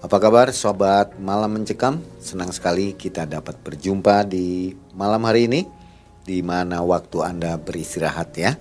[0.00, 2.00] Apa kabar sobat malam mencekam?
[2.24, 5.68] Senang sekali kita dapat berjumpa di malam hari ini
[6.24, 8.56] di mana waktu Anda beristirahat ya.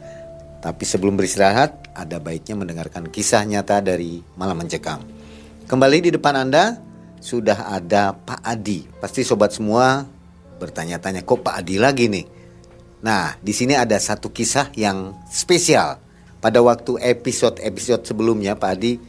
[0.59, 4.99] Tapi sebelum beristirahat, ada baiknya mendengarkan kisah nyata dari malam mencekam.
[5.63, 6.75] Kembali di depan Anda
[7.23, 8.83] sudah ada Pak Adi.
[8.99, 10.03] Pasti sobat semua
[10.59, 12.27] bertanya-tanya kok Pak Adi lagi nih.
[12.99, 16.03] Nah, di sini ada satu kisah yang spesial.
[16.43, 18.99] Pada waktu episode-episode sebelumnya Pak Adi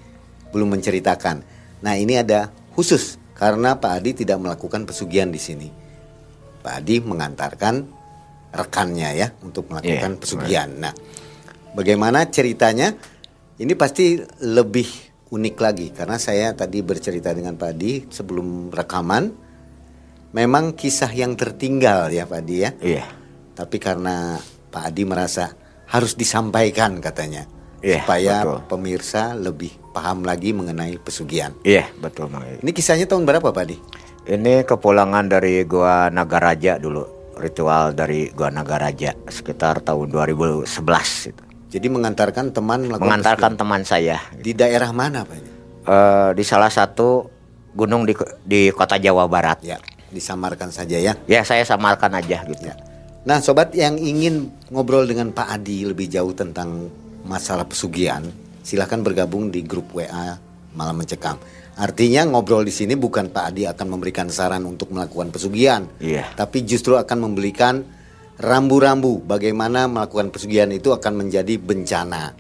[0.54, 1.58] belum menceritakan.
[1.80, 5.68] Nah ini ada khusus karena Pak Adi tidak melakukan pesugihan di sini.
[6.60, 7.74] Pak Adi mengantarkan
[8.52, 10.68] rekannya ya untuk melakukan yeah, pesugihan.
[10.68, 10.82] Right.
[10.84, 10.92] Nah,
[11.72, 12.92] bagaimana ceritanya?
[13.60, 14.88] Ini pasti lebih
[15.28, 19.48] unik lagi karena saya tadi bercerita dengan Pak Adi sebelum rekaman.
[20.30, 22.70] Memang kisah yang tertinggal ya Pak Adi ya.
[22.80, 23.04] Iya.
[23.04, 23.08] Yeah.
[23.56, 24.40] Tapi karena
[24.72, 25.52] Pak Adi merasa
[25.90, 27.50] harus disampaikan katanya
[27.82, 28.58] yeah, supaya betul.
[28.70, 31.54] pemirsa lebih paham lagi mengenai pesugihan.
[31.66, 32.46] Iya, yeah, betul Bang.
[32.46, 33.76] Ini kisahnya tahun berapa Pak Di?
[34.30, 40.70] Ini kepulangan dari Gua Nagaraja dulu, ritual dari Gua Nagaraja sekitar tahun 2011
[41.30, 41.42] itu.
[41.70, 43.60] Jadi mengantarkan teman mengantarkan pesugihan.
[43.62, 44.16] teman saya.
[44.34, 45.38] Di daerah mana Pak?
[45.86, 47.30] Uh, di salah satu
[47.74, 49.62] gunung di di kota Jawa Barat.
[49.62, 49.78] Ya,
[50.10, 51.14] disamarkan saja ya.
[51.30, 52.62] Ya, saya samarkan aja gitu.
[52.66, 52.74] Ya.
[53.22, 56.88] Nah, sobat yang ingin ngobrol dengan Pak Adi lebih jauh tentang
[57.22, 58.24] masalah pesugihan,
[58.60, 60.38] silahkan bergabung di grup WA
[60.76, 61.36] Malam Mencekam.
[61.80, 66.28] Artinya ngobrol di sini bukan Pak Adi akan memberikan saran untuk melakukan pesugihan, yeah.
[66.36, 67.80] tapi justru akan memberikan
[68.36, 72.36] rambu-rambu bagaimana melakukan pesugihan itu akan menjadi bencana.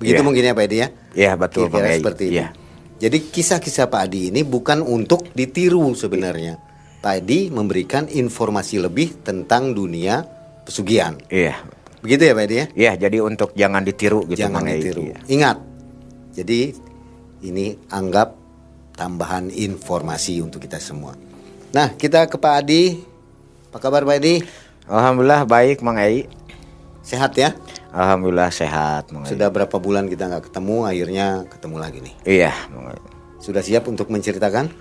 [0.00, 0.26] Begitu yeah.
[0.26, 0.88] mungkin ya Pak Adi ya?
[0.88, 1.68] Iya yeah, betul.
[1.68, 2.40] Kira-kira seperti itu.
[2.40, 2.50] Yeah.
[2.98, 6.58] Jadi kisah-kisah Pak Adi ini bukan untuk ditiru sebenarnya.
[6.98, 10.26] Pak Adi memberikan informasi lebih tentang dunia
[10.66, 11.14] pesugihan.
[11.30, 11.60] Iya.
[12.08, 12.66] Begitu ya Pak Edi ya?
[12.72, 15.12] Iya, jadi untuk jangan ditiru gitu Jangan ditiru.
[15.12, 15.20] Ya.
[15.28, 15.60] Ingat.
[16.32, 16.72] Jadi
[17.44, 18.32] ini anggap
[18.96, 21.12] tambahan informasi untuk kita semua.
[21.76, 23.04] Nah, kita ke Pak Adi.
[23.68, 24.40] Apa kabar Pak Adi?
[24.88, 26.24] Alhamdulillah baik Mang Ei.
[27.04, 27.52] Sehat ya?
[27.92, 32.14] Alhamdulillah sehat Mang Sudah berapa bulan kita nggak ketemu, akhirnya ketemu lagi nih.
[32.24, 33.00] Iya, Mang Ei.
[33.36, 34.72] Sudah siap untuk menceritakan?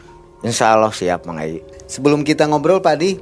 [0.47, 1.59] Insya Allah siap Mang Ei.
[1.91, 3.19] Sebelum kita ngobrol Pak Adi,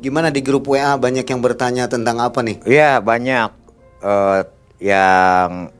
[0.00, 2.60] Gimana di grup WA banyak yang bertanya tentang apa nih?
[2.68, 3.50] Iya banyak
[4.04, 4.44] uh,
[4.76, 5.72] yang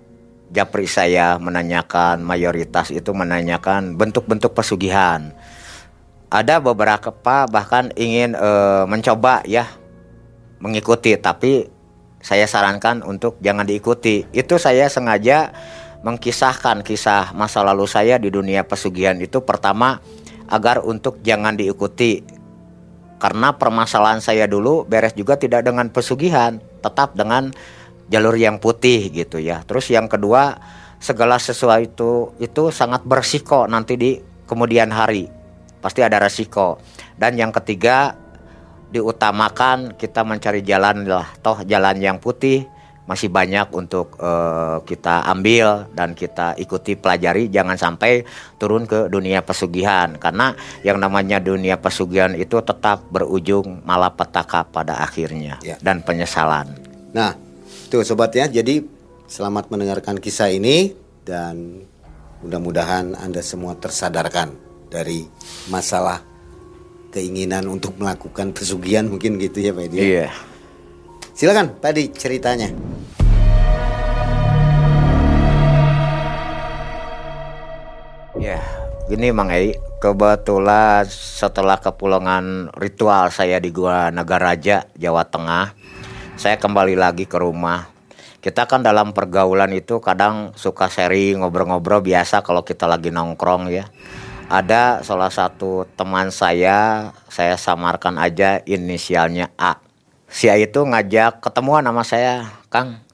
[0.50, 5.34] japri saya menanyakan mayoritas itu menanyakan bentuk-bentuk pesugihan.
[6.32, 7.12] Ada beberapa
[7.47, 9.68] bahkan ingin uh, mencoba ya
[10.59, 11.68] mengikuti tapi
[12.18, 14.27] saya sarankan untuk jangan diikuti.
[14.33, 15.54] Itu saya sengaja
[16.03, 19.98] mengkisahkan kisah masa lalu saya di dunia pesugihan itu pertama
[20.47, 22.22] agar untuk jangan diikuti
[23.16, 27.53] karena permasalahan saya dulu beres juga tidak dengan pesugihan, tetap dengan
[28.13, 29.65] jalur yang putih gitu ya.
[29.65, 30.60] Terus yang kedua,
[31.01, 34.10] segala sesuatu itu sangat bersiko nanti di
[34.45, 35.28] kemudian hari.
[35.80, 36.77] Pasti ada resiko.
[37.16, 38.15] Dan yang ketiga,
[38.91, 42.65] diutamakan kita mencari jalan lah toh jalan yang putih
[43.06, 48.26] masih banyak untuk uh, kita ambil dan kita ikuti pelajari jangan sampai
[48.58, 55.62] turun ke dunia pesugihan karena yang namanya dunia pesugihan itu tetap berujung malapetaka pada akhirnya
[55.62, 55.78] ya.
[55.78, 56.74] dan penyesalan.
[57.14, 57.38] Nah,
[57.86, 58.82] tuh sobat ya, jadi
[59.30, 60.91] selamat mendengarkan kisah ini
[61.22, 61.86] dan
[62.42, 64.50] mudah-mudahan Anda semua tersadarkan
[64.91, 65.26] dari
[65.70, 66.22] masalah
[67.14, 69.97] keinginan untuk melakukan pesugihan mungkin gitu ya Pak Edi.
[69.98, 70.28] Iya.
[71.32, 72.96] Silakan Pak Edi ceritanya.
[79.06, 85.78] Gini Mang Ei, kebetulan setelah kepulangan ritual saya di Gua Nagaraja, Jawa Tengah,
[86.34, 87.86] saya kembali lagi ke rumah.
[88.42, 93.86] Kita kan dalam pergaulan itu kadang suka seri ngobrol-ngobrol biasa kalau kita lagi nongkrong ya.
[94.50, 99.78] Ada salah satu teman saya, saya samarkan aja inisialnya A.
[100.26, 103.05] Si A itu ngajak ketemuan sama saya, Kang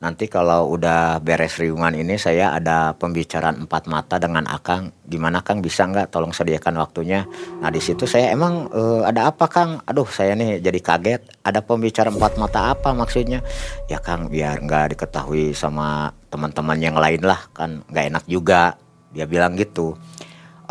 [0.00, 4.96] nanti kalau udah beres riungan ini saya ada pembicaraan empat mata dengan Akang.
[5.04, 5.60] Gimana Kang?
[5.60, 7.28] Bisa nggak tolong sediakan waktunya?
[7.60, 9.84] Nah di situ saya emang uh, ada apa Kang?
[9.84, 11.22] Aduh saya nih jadi kaget.
[11.44, 13.44] Ada pembicaraan empat mata apa maksudnya?
[13.92, 17.52] Ya Kang biar nggak diketahui sama teman-teman yang lain lah.
[17.52, 18.80] Kan nggak enak juga.
[19.12, 20.00] Dia bilang gitu.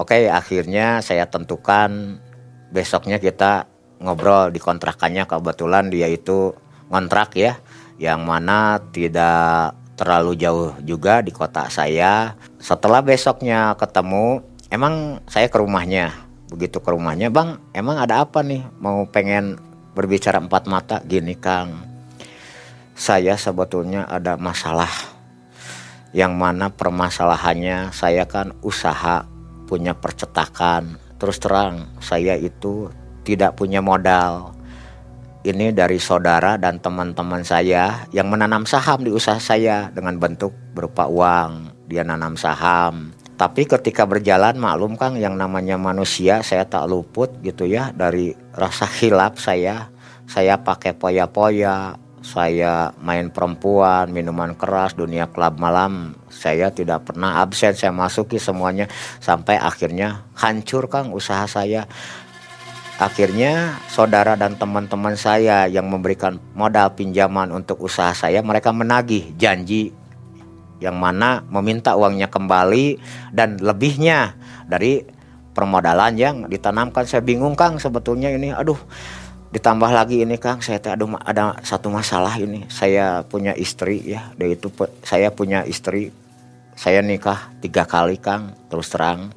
[0.02, 2.18] Oke akhirnya saya tentukan
[2.74, 3.70] besoknya kita
[4.02, 5.30] ngobrol di kontrakannya.
[5.30, 6.50] Kebetulan dia itu
[6.90, 7.62] ngontrak ya
[8.00, 12.40] yang mana tidak terlalu jauh juga di kota saya.
[12.56, 14.40] Setelah besoknya ketemu,
[14.72, 16.16] emang saya ke rumahnya.
[16.48, 18.64] Begitu ke rumahnya, Bang, emang ada apa nih?
[18.80, 19.60] Mau pengen
[19.94, 21.84] berbicara empat mata gini, Kang.
[22.96, 24.90] Saya sebetulnya ada masalah.
[26.16, 29.28] Yang mana permasalahannya saya kan usaha
[29.70, 30.98] punya percetakan.
[31.20, 32.90] Terus terang, saya itu
[33.28, 34.58] tidak punya modal
[35.50, 41.10] ini dari saudara dan teman-teman saya yang menanam saham di usaha saya dengan bentuk berupa
[41.10, 41.74] uang.
[41.90, 43.12] Dia nanam saham.
[43.40, 48.86] Tapi ketika berjalan maklum Kang yang namanya manusia saya tak luput gitu ya dari rasa
[49.00, 49.90] hilap saya.
[50.30, 56.14] Saya pakai poya-poya, saya main perempuan, minuman keras, dunia klub malam.
[56.30, 58.86] Saya tidak pernah absen, saya masuki semuanya
[59.18, 61.90] sampai akhirnya hancur Kang usaha saya.
[63.00, 69.96] Akhirnya saudara dan teman-teman saya yang memberikan modal pinjaman untuk usaha saya mereka menagih janji
[70.84, 73.00] yang mana meminta uangnya kembali
[73.32, 74.36] dan lebihnya
[74.68, 75.08] dari
[75.56, 77.08] permodalan yang ditanamkan.
[77.08, 78.52] Saya bingung Kang sebetulnya ini.
[78.52, 78.76] Aduh
[79.56, 82.68] ditambah lagi ini Kang saya aduh ada satu masalah ini.
[82.68, 84.28] Saya punya istri ya.
[84.36, 84.68] Dari itu
[85.08, 86.12] saya punya istri.
[86.76, 89.32] Saya nikah tiga kali Kang terus terang.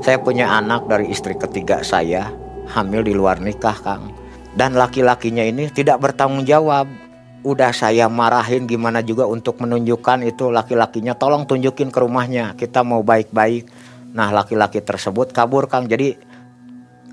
[0.00, 4.12] Saya punya anak dari istri ketiga saya hamil di luar nikah Kang.
[4.56, 6.88] Dan laki-lakinya ini tidak bertanggung jawab.
[7.46, 11.14] Udah saya marahin gimana juga untuk menunjukkan itu laki-lakinya.
[11.14, 13.68] Tolong tunjukin ke rumahnya kita mau baik-baik.
[14.16, 15.86] Nah laki-laki tersebut kabur Kang.
[15.86, 16.16] Jadi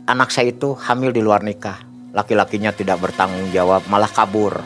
[0.08, 1.84] anak saya itu hamil di luar nikah.
[2.14, 4.64] Laki-lakinya tidak bertanggung jawab malah kabur.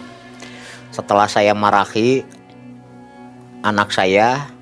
[0.94, 2.24] Setelah saya marahi
[3.66, 4.56] anak saya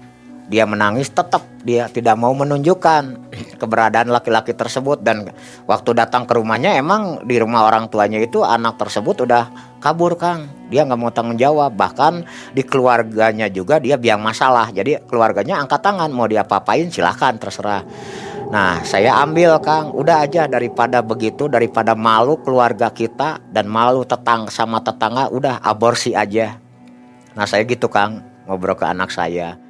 [0.45, 5.01] dia menangis tetap dia tidak mau menunjukkan keberadaan laki-laki tersebut.
[5.01, 5.33] Dan
[5.65, 9.49] waktu datang ke rumahnya emang di rumah orang tuanya itu anak tersebut udah
[9.81, 10.45] kabur Kang.
[10.69, 11.73] Dia nggak mau tanggung jawab.
[11.73, 12.13] Bahkan
[12.53, 14.69] di keluarganya juga dia biang masalah.
[14.69, 17.81] Jadi keluarganya angkat tangan mau dia papain silahkan terserah.
[18.53, 19.97] Nah saya ambil Kang.
[19.97, 26.13] Udah aja daripada begitu daripada malu keluarga kita dan malu tetang sama tetangga udah aborsi
[26.13, 26.61] aja.
[27.33, 29.64] Nah saya gitu Kang ngobrol ke anak saya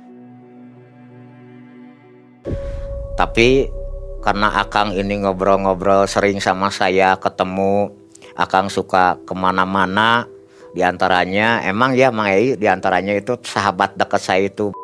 [3.15, 3.71] tapi
[4.19, 7.93] karena Akang ini ngobrol-ngobrol sering sama saya ketemu
[8.35, 10.27] Akang suka ke mana-mana
[10.75, 14.75] di antaranya emang ya Mang Ei di antaranya itu sahabat dekat saya itu.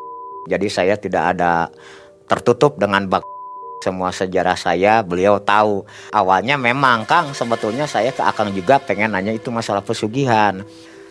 [0.48, 1.68] Jadi saya tidak ada
[2.24, 3.20] tertutup dengan bak
[3.84, 5.84] semua sejarah saya beliau tahu.
[6.16, 10.64] Awalnya memang Kang sebetulnya saya ke Akang juga pengen nanya itu masalah pesugihan.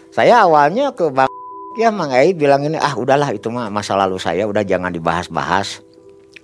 [0.09, 1.29] Saya awalnya ke Bang
[1.77, 5.90] ya Mang Ei bilang ini ah udahlah itu mah masa lalu saya udah jangan dibahas-bahas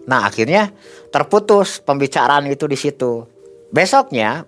[0.07, 0.71] Nah akhirnya
[1.11, 3.27] terputus pembicaraan itu di situ.
[3.69, 4.47] Besoknya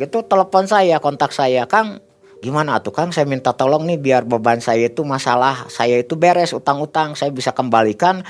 [0.00, 2.00] itu telepon saya, kontak saya, Kang
[2.44, 3.08] gimana tuh Kang?
[3.08, 5.64] Saya minta tolong nih biar beban saya itu masalah.
[5.72, 7.16] Saya itu beres utang-utang.
[7.16, 8.20] Saya bisa kembalikan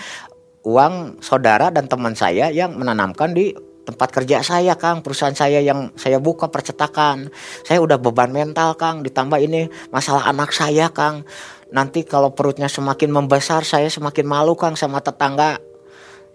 [0.63, 3.51] uang saudara dan teman saya yang menanamkan di
[3.83, 5.03] tempat kerja saya Kang.
[5.03, 7.27] Perusahaan saya yang saya buka percetakan.
[7.67, 9.03] Saya udah beban mental Kang.
[9.03, 11.27] Ditambah ini masalah anak saya Kang.
[11.75, 15.59] Nanti kalau perutnya semakin membesar saya semakin malu Kang sama tetangga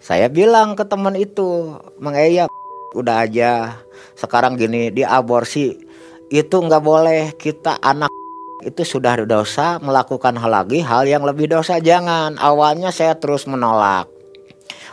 [0.00, 2.48] saya bilang ke teman itu, Mang Eya
[2.96, 3.84] udah aja.
[4.16, 5.76] Sekarang gini di aborsi
[6.32, 7.36] itu nggak boleh.
[7.36, 8.08] Kita anak
[8.64, 12.40] itu sudah dosa melakukan hal lagi hal yang lebih dosa jangan.
[12.40, 14.08] Awalnya saya terus menolak.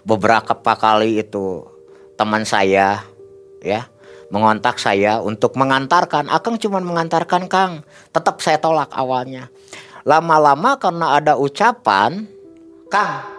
[0.04, 1.64] Beberapa kali itu
[2.20, 3.08] teman saya
[3.64, 3.88] ya
[4.28, 6.28] mengontak saya untuk mengantarkan.
[6.28, 7.88] Akang cuma mengantarkan Kang.
[8.12, 9.48] Tetap saya tolak awalnya.
[10.04, 12.28] Lama-lama karena ada ucapan
[12.92, 13.37] Kang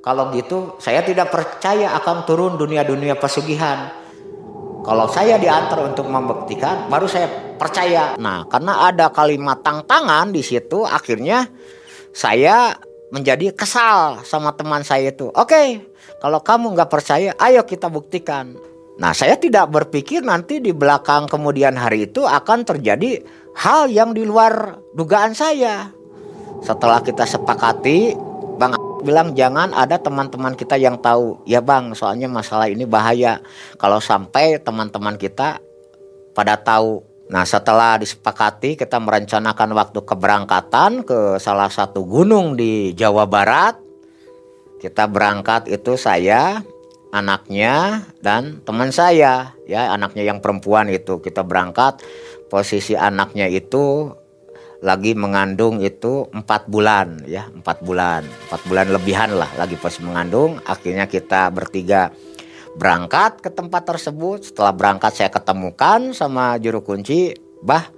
[0.00, 4.00] kalau gitu saya tidak percaya akan turun dunia-dunia pesugihan
[4.80, 7.28] kalau saya diantar untuk membuktikan, baru saya
[7.60, 8.16] percaya.
[8.16, 11.52] Nah, karena ada kalimat tangan di situ, akhirnya
[12.16, 12.72] saya
[13.12, 15.28] menjadi kesal sama teman saya itu.
[15.36, 15.84] Oke,
[16.24, 18.56] kalau kamu nggak percaya, ayo kita buktikan.
[18.96, 23.20] Nah, saya tidak berpikir nanti di belakang kemudian hari itu akan terjadi
[23.60, 25.92] hal yang di luar dugaan saya.
[26.64, 28.16] Setelah kita sepakati,
[29.02, 31.42] bilang jangan ada teman-teman kita yang tahu.
[31.44, 33.40] Ya bang, soalnya masalah ini bahaya.
[33.76, 35.60] Kalau sampai teman-teman kita
[36.36, 37.02] pada tahu.
[37.30, 43.78] Nah setelah disepakati kita merencanakan waktu keberangkatan ke salah satu gunung di Jawa Barat.
[44.80, 46.64] Kita berangkat itu saya,
[47.10, 52.00] anaknya dan teman saya ya anaknya yang perempuan itu kita berangkat
[52.46, 54.14] posisi anaknya itu
[54.80, 58.24] lagi mengandung itu empat bulan ya empat bulan.
[58.48, 60.56] Empat bulan lebihan lah lagi pas mengandung.
[60.64, 62.08] Akhirnya kita bertiga
[62.76, 64.48] berangkat ke tempat tersebut.
[64.52, 67.36] Setelah berangkat saya ketemukan sama juru kunci.
[67.60, 67.92] Bah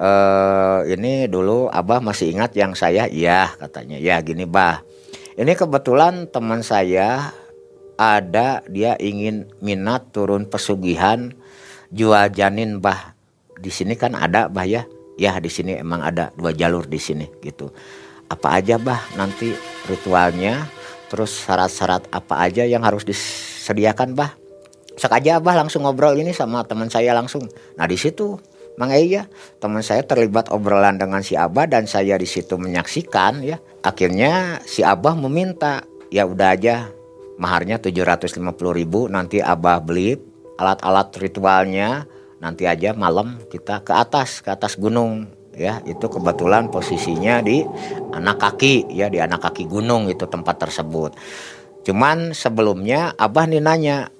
[0.00, 3.04] eh, ini dulu abah masih ingat yang saya?
[3.12, 4.00] Iya katanya.
[4.00, 4.80] Ya gini bah.
[5.36, 7.32] Ini kebetulan teman saya
[8.00, 11.36] ada dia ingin minat turun pesugihan
[11.92, 13.12] jual janin bah.
[13.60, 17.26] Di sini kan ada bah ya ya di sini emang ada dua jalur di sini
[17.42, 17.72] gitu.
[18.28, 19.52] Apa aja bah nanti
[19.88, 20.64] ritualnya
[21.12, 24.32] terus syarat-syarat apa aja yang harus disediakan bah?
[24.96, 27.44] Sok aja bah langsung ngobrol ini sama teman saya langsung.
[27.76, 28.40] Nah di situ
[28.80, 29.28] Mang Iya,
[29.60, 33.60] teman saya terlibat obrolan dengan si Abah dan saya di situ menyaksikan ya.
[33.84, 36.88] Akhirnya si Abah meminta, ya udah aja
[37.36, 38.40] maharnya 750
[38.72, 40.16] ribu nanti Abah beli
[40.56, 42.08] alat-alat ritualnya
[42.42, 45.78] nanti aja malam kita ke atas ke atas gunung ya.
[45.86, 47.62] Itu kebetulan posisinya di
[48.10, 51.14] anak kaki ya di anak kaki gunung itu tempat tersebut.
[51.86, 54.10] Cuman sebelumnya abah nih nanya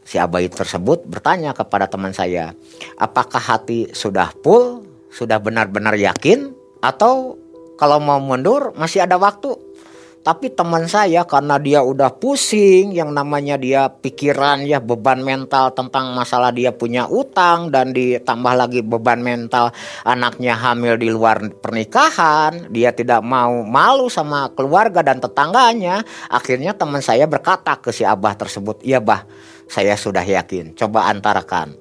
[0.00, 2.56] si abah tersebut bertanya kepada teman saya
[2.96, 6.56] apakah hati sudah full sudah benar-benar yakin?
[6.80, 7.36] Atau
[7.76, 9.65] kalau mau mundur masih ada waktu
[10.26, 16.18] tapi teman saya karena dia udah pusing yang namanya dia pikiran ya beban mental tentang
[16.18, 19.70] masalah dia punya utang dan ditambah lagi beban mental
[20.02, 26.02] anaknya hamil di luar pernikahan, dia tidak mau malu sama keluarga dan tetangganya.
[26.26, 29.22] Akhirnya teman saya berkata ke si abah tersebut, "Iya, Bah,
[29.70, 30.74] saya sudah yakin.
[30.74, 31.78] Coba antarakan."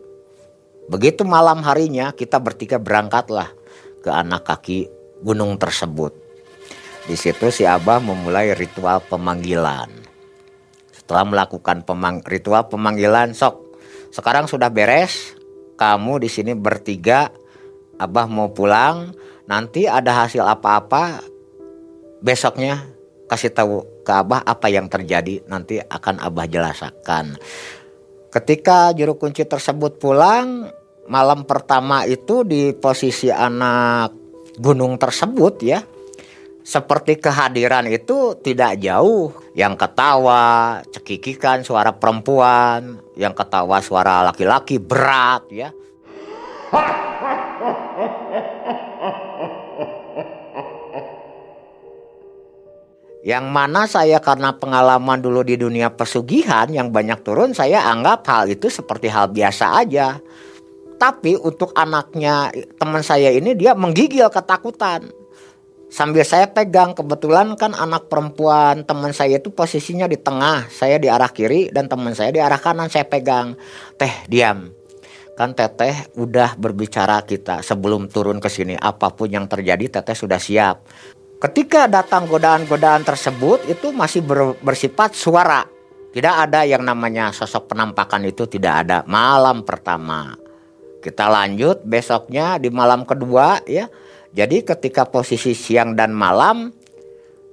[0.85, 3.49] Begitu malam harinya kita bertiga berangkatlah
[4.05, 4.85] ke anak kaki
[5.25, 6.24] gunung tersebut.
[7.05, 9.93] Di situ si Abah memulai ritual pemanggilan.
[10.89, 13.77] Setelah melakukan pemang ritual pemanggilan, sok
[14.09, 15.37] sekarang sudah beres.
[15.77, 17.29] Kamu di sini bertiga,
[18.01, 19.13] Abah mau pulang.
[19.45, 21.21] Nanti ada hasil apa-apa,
[22.25, 22.89] besoknya
[23.29, 25.45] kasih tahu ke Abah apa yang terjadi.
[25.45, 27.37] Nanti akan Abah jelaskan.
[28.33, 30.73] Ketika juru kunci tersebut pulang,
[31.05, 34.09] malam pertama itu di posisi anak
[34.57, 35.85] gunung tersebut ya
[36.65, 39.29] seperti kehadiran itu tidak jauh.
[39.53, 45.69] Yang ketawa, cekikikan suara perempuan, yang ketawa suara laki-laki berat ya.
[53.25, 58.45] Yang mana saya karena pengalaman dulu di dunia pesugihan yang banyak turun saya anggap hal
[58.49, 60.21] itu seperti hal biasa aja.
[61.01, 65.24] Tapi untuk anaknya teman saya ini dia menggigil ketakutan
[65.89, 71.07] sambil saya pegang kebetulan kan anak perempuan teman saya itu posisinya di tengah saya di
[71.07, 73.55] arah kiri dan teman saya di arah kanan saya pegang.
[73.95, 74.71] Teh diam.
[75.35, 80.39] Kan teteh udah berbicara kita sebelum turun ke sini apa pun yang terjadi teteh sudah
[80.39, 80.87] siap.
[81.35, 85.67] Ketika datang godaan-godaan tersebut itu masih ber, bersifat suara.
[86.15, 89.03] Tidak ada yang namanya sosok penampakan itu tidak ada.
[89.03, 90.39] Malam pertama.
[91.03, 93.91] Kita lanjut besoknya di malam kedua ya
[94.35, 96.75] jadi ketika posisi siang dan malam,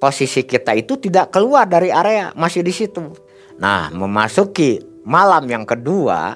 [0.03, 3.15] posisi kita itu tidak keluar dari area, masih di situ.
[3.63, 6.35] Nah, memasuki malam yang kedua,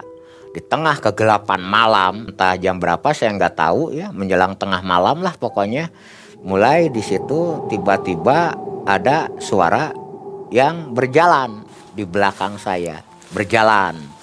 [0.54, 5.34] di tengah kegelapan malam, entah jam berapa saya nggak tahu ya, menjelang tengah malam lah
[5.34, 5.90] pokoknya.
[6.46, 8.54] Mulai di situ tiba-tiba
[8.86, 9.90] ada suara
[10.54, 11.66] yang berjalan
[11.98, 13.02] di belakang saya,
[13.34, 14.15] berjalan.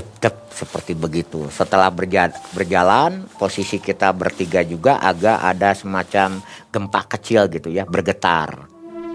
[0.00, 1.46] Dep seperti begitu.
[1.52, 6.40] Setelah berjalan, berjalan posisi kita bertiga juga agak ada semacam
[6.72, 8.66] gempa kecil gitu ya bergetar.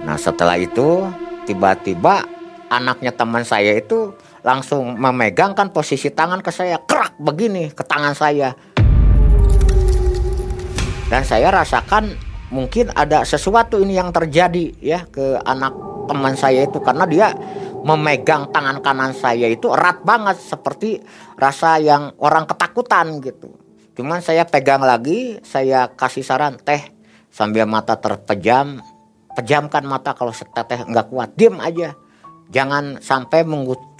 [0.01, 1.05] Nah setelah itu
[1.45, 2.23] tiba-tiba
[2.71, 8.57] anaknya teman saya itu langsung memegangkan posisi tangan ke saya kerak begini ke tangan saya
[11.11, 12.15] dan saya rasakan
[12.49, 15.75] mungkin ada sesuatu ini yang terjadi ya ke anak
[16.07, 17.27] teman saya itu karena dia
[17.81, 21.01] memegang tangan kanan saya itu erat banget seperti
[21.37, 23.53] rasa yang orang ketakutan gitu.
[23.97, 26.81] Cuman saya pegang lagi saya kasih saran teh
[27.33, 28.79] sambil mata terpejam.
[29.31, 31.95] Pejamkan mata kalau seteteh nggak kuat diem aja.
[32.51, 33.47] Jangan sampai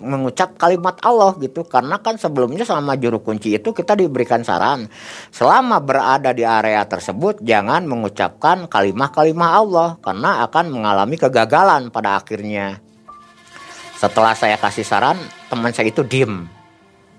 [0.04, 4.92] mengucap kalimat Allah gitu karena kan sebelumnya selama juru kunci itu kita diberikan saran
[5.32, 12.84] selama berada di area tersebut jangan mengucapkan kalimat-kalimat Allah karena akan mengalami kegagalan pada akhirnya
[14.02, 16.50] setelah saya kasih saran teman saya itu diem.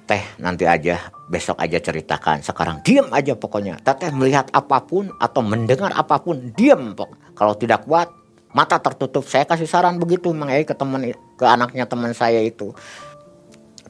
[0.02, 0.98] Teh nanti aja
[1.30, 2.42] besok aja ceritakan.
[2.42, 3.78] Sekarang diem aja pokoknya.
[3.86, 7.38] Teteh melihat apa pun atau mendengar apa pun diem pok.
[7.38, 8.10] Kalau tidak kuat
[8.50, 9.22] mata tertutup.
[9.30, 12.74] Saya kasih saran begitu mengenai ke teman ke anaknya teman saya itu.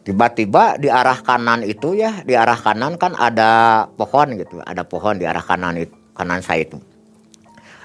[0.04, 4.60] Tiba-tiba di arah kanan itu ya di arah kanan kan ada pohon gitu.
[4.60, 6.76] Ada pohon di arah kanan itu kanan saya itu.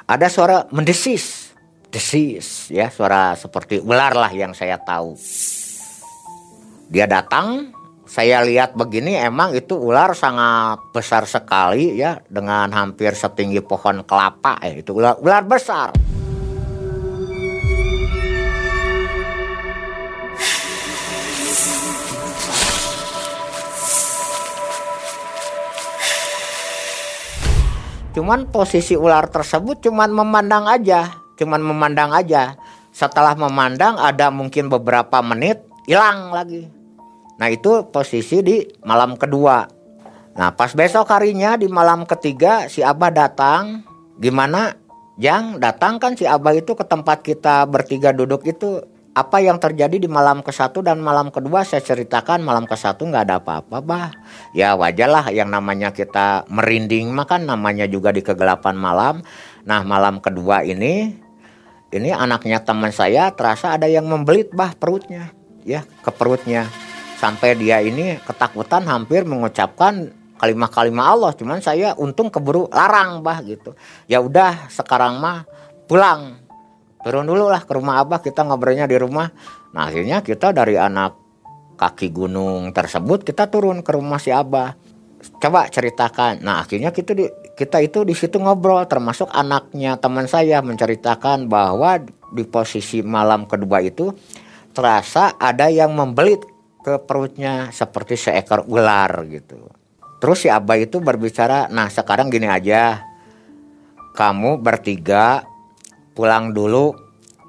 [0.03, 1.46] Ada suara mendesis
[1.91, 5.15] desis ya suara seperti ular lah yang saya tahu.
[6.87, 7.75] Dia datang
[8.07, 14.63] saya lihat begini emang itu ular sangat besar sekali ya dengan hampir setinggi pohon kelapa
[14.63, 15.91] eh itu ular ular besar.
[28.15, 32.57] Cuman posisi ular tersebut cuman memandang aja, cuman memandang aja.
[32.89, 36.65] Setelah memandang ada mungkin beberapa menit hilang lagi.
[37.37, 39.69] Nah itu posisi di malam kedua.
[40.33, 43.85] Nah pas besok harinya di malam ketiga si Abah datang.
[44.17, 44.73] Gimana?
[45.17, 48.81] Yang datang kan si Abah itu ke tempat kita bertiga duduk itu
[49.17, 53.01] apa yang terjadi di malam ke satu dan malam kedua saya ceritakan malam ke satu
[53.09, 54.13] nggak ada apa-apa bah
[54.53, 59.25] ya wajar lah yang namanya kita merinding makan namanya juga di kegelapan malam
[59.65, 61.17] nah malam kedua ini
[61.87, 65.31] ini anaknya teman saya terasa ada yang membelit bah perutnya.
[65.63, 66.67] Ya ke perutnya.
[67.17, 71.31] Sampai dia ini ketakutan hampir mengucapkan kalimat-kalimat Allah.
[71.31, 73.71] Cuman saya untung keburu larang bah gitu.
[74.11, 75.47] Ya udah sekarang mah
[75.87, 76.43] pulang.
[77.07, 79.31] Turun dulu lah ke rumah abah kita ngobrolnya di rumah.
[79.71, 81.15] Nah akhirnya kita dari anak
[81.79, 84.75] kaki gunung tersebut kita turun ke rumah si abah.
[85.39, 86.43] Coba ceritakan.
[86.43, 87.25] Nah akhirnya kita di,
[87.57, 91.97] kita itu di situ ngobrol termasuk anaknya teman saya menceritakan bahwa
[92.29, 94.13] di posisi malam kedua itu
[94.77, 96.45] terasa ada yang membelit
[96.85, 99.57] ke perutnya seperti seekor ular gitu.
[100.21, 103.01] Terus si abah itu berbicara nah sekarang gini aja.
[104.13, 105.41] Kamu bertiga
[106.13, 106.93] pulang dulu.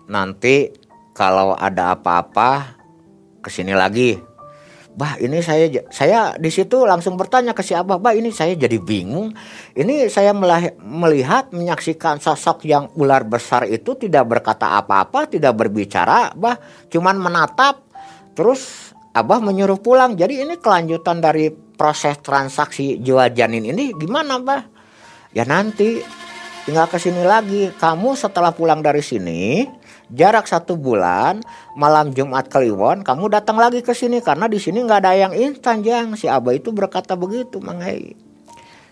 [0.08, 0.72] Nanti
[1.12, 2.80] kalau ada apa-apa
[3.44, 4.27] ke sini lagi
[4.98, 8.82] Bah ini saya saya di situ langsung bertanya ke si Abah, Bah ini saya jadi
[8.82, 9.30] bingung.
[9.78, 10.34] Ini saya
[10.82, 16.58] melihat menyaksikan sosok yang ular besar itu tidak berkata apa-apa, tidak berbicara, Bah
[16.90, 17.86] cuman menatap.
[18.34, 20.18] Terus Abah menyuruh pulang.
[20.18, 24.66] Jadi ini kelanjutan dari proses transaksi jual janin ini gimana, Bah?
[25.30, 26.02] Ya nanti
[26.66, 27.70] tinggal ke sini lagi.
[27.70, 29.62] Kamu setelah pulang dari sini,
[30.12, 31.44] jarak satu bulan,
[31.76, 35.84] malam Jumat Kliwon, kamu datang lagi ke sini karena di sini nggak ada yang instan,
[35.84, 36.16] jang.
[36.16, 38.16] Si Abah itu berkata begitu, Mang Hei.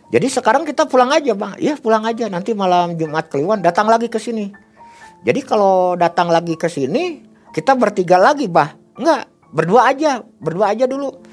[0.07, 1.59] Jadi sekarang kita pulang aja, Bang.
[1.59, 2.31] Ya pulang aja.
[2.31, 4.55] Nanti malam Jumat Kliwon datang lagi ke sini.
[5.27, 8.79] Jadi kalau datang lagi ke sini, kita bertiga lagi, Bah.
[8.95, 11.26] Enggak, berdua aja, berdua aja dulu.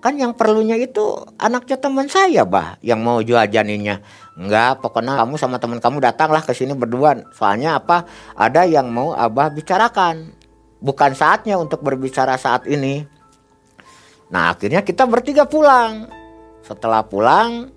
[0.00, 4.00] Kan yang perlunya itu anaknya teman saya, Bah, yang mau jual janinnya.
[4.32, 7.20] Enggak, pokoknya kamu sama teman kamu datanglah ke sini berdua.
[7.36, 8.08] Soalnya apa?
[8.32, 10.32] Ada yang mau Abah bicarakan.
[10.80, 13.04] Bukan saatnya untuk berbicara saat ini.
[14.32, 16.08] Nah, akhirnya kita bertiga pulang.
[16.64, 17.68] Setelah pulang,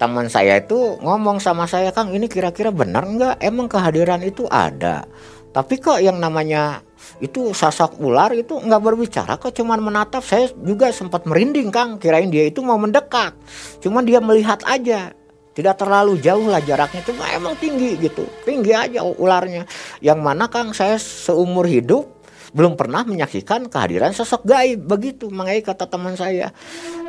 [0.00, 3.36] teman saya itu ngomong sama saya, "Kang, ini kira-kira benar enggak?
[3.44, 5.04] Emang kehadiran itu ada?"
[5.52, 6.80] Tapi kok yang namanya
[7.22, 10.22] itu sosok ular itu nggak berbicara kok cuman menatap.
[10.26, 12.02] Saya juga sempat merinding Kang.
[12.02, 13.34] Kirain dia itu mau mendekat.
[13.78, 15.14] Cuman dia melihat aja.
[15.52, 17.04] Tidak terlalu jauh lah jaraknya.
[17.04, 18.24] Itu emang tinggi gitu.
[18.42, 19.68] Tinggi aja ularnya.
[20.00, 22.08] Yang mana Kang saya seumur hidup
[22.52, 26.52] belum pernah menyaksikan kehadiran sosok gaib begitu mengenai kata teman saya.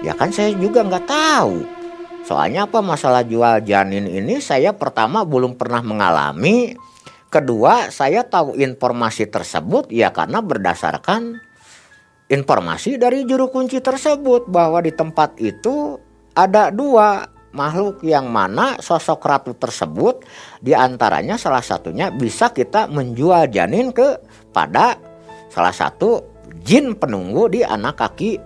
[0.04, 1.84] Ya kan saya juga nggak tahu.
[2.24, 6.72] Soalnya apa masalah jual janin ini saya pertama belum pernah mengalami
[7.34, 11.42] Kedua, saya tahu informasi tersebut ya karena berdasarkan
[12.30, 15.98] informasi dari juru kunci tersebut bahwa di tempat itu
[16.38, 17.26] ada dua
[17.58, 20.22] makhluk yang mana sosok ratu tersebut
[20.62, 25.02] di antaranya salah satunya bisa kita menjual janin kepada
[25.50, 26.22] salah satu
[26.62, 28.38] jin penunggu di anak kaki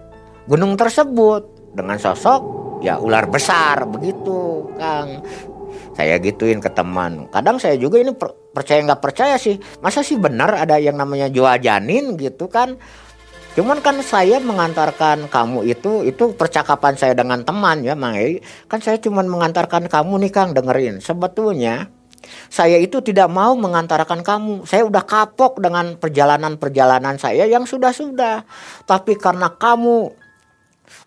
[0.47, 2.39] gunung tersebut dengan sosok
[2.79, 5.27] ya ular besar begitu Kang.
[5.97, 7.25] Saya gituin ke teman.
[7.33, 8.13] Kadang saya juga ini
[8.57, 9.61] percaya nggak percaya sih.
[9.85, 12.73] Masa sih benar ada yang namanya jual janin gitu kan?
[13.53, 18.13] Cuman kan saya mengantarkan kamu itu itu percakapan saya dengan teman ya Mang
[18.69, 21.01] kan saya cuman mengantarkan kamu nih Kang dengerin.
[21.01, 21.89] Sebetulnya
[22.53, 24.69] saya itu tidak mau mengantarkan kamu.
[24.69, 28.45] Saya udah kapok dengan perjalanan-perjalanan saya yang sudah-sudah.
[28.85, 30.27] Tapi karena kamu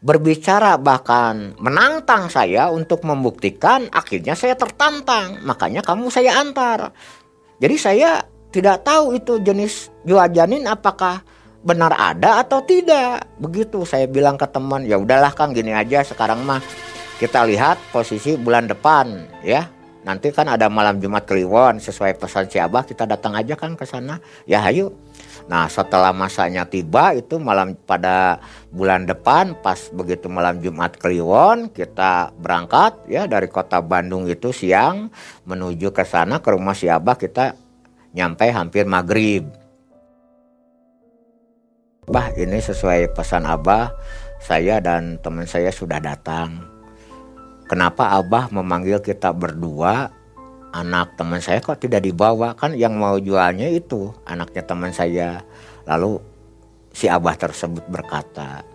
[0.00, 5.40] berbicara bahkan menantang saya untuk membuktikan akhirnya saya tertantang.
[5.44, 6.92] Makanya kamu saya antar
[7.61, 8.11] jadi saya
[8.51, 11.20] tidak tahu itu jenis jual janin apakah
[11.61, 13.29] benar ada atau tidak.
[13.37, 16.64] Begitu saya bilang ke teman ya udahlah kang gini aja sekarang mah
[17.20, 19.68] kita lihat posisi bulan depan ya.
[20.01, 23.85] Nanti kan ada malam Jumat Kliwon sesuai pesan si Abah kita datang aja kan ke
[23.85, 24.16] sana.
[24.49, 24.96] Ya ayo
[25.50, 28.38] Nah setelah masanya tiba itu malam pada
[28.70, 35.10] bulan depan pas begitu malam Jumat Kliwon kita berangkat ya dari kota Bandung itu siang
[35.50, 37.58] menuju ke sana ke rumah si Abah kita
[38.14, 39.50] nyampe hampir maghrib.
[42.06, 43.90] Bah ini sesuai pesan Abah
[44.38, 46.62] saya dan teman saya sudah datang.
[47.66, 50.14] Kenapa Abah memanggil kita berdua
[50.70, 52.54] anak teman saya kok tidak dibawa.
[52.59, 55.42] Kan yang mau jualnya itu anaknya teman saya.
[55.87, 56.18] Lalu
[56.90, 58.66] si abah tersebut berkata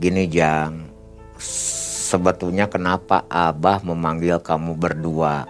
[0.00, 0.88] gini Jang
[2.12, 5.44] sebetulnya kenapa abah memanggil kamu berdua?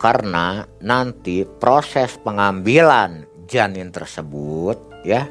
[0.00, 5.28] Karena nanti proses pengambilan janin tersebut ya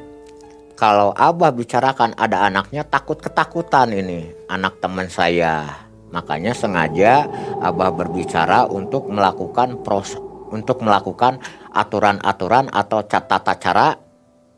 [0.78, 5.66] kalau abah bicarakan ada anaknya takut ketakutan ini anak teman saya
[6.12, 7.26] Makanya sengaja
[7.64, 10.14] Abah berbicara untuk melakukan pros
[10.52, 11.40] untuk melakukan
[11.72, 13.96] aturan-aturan atau tata cara.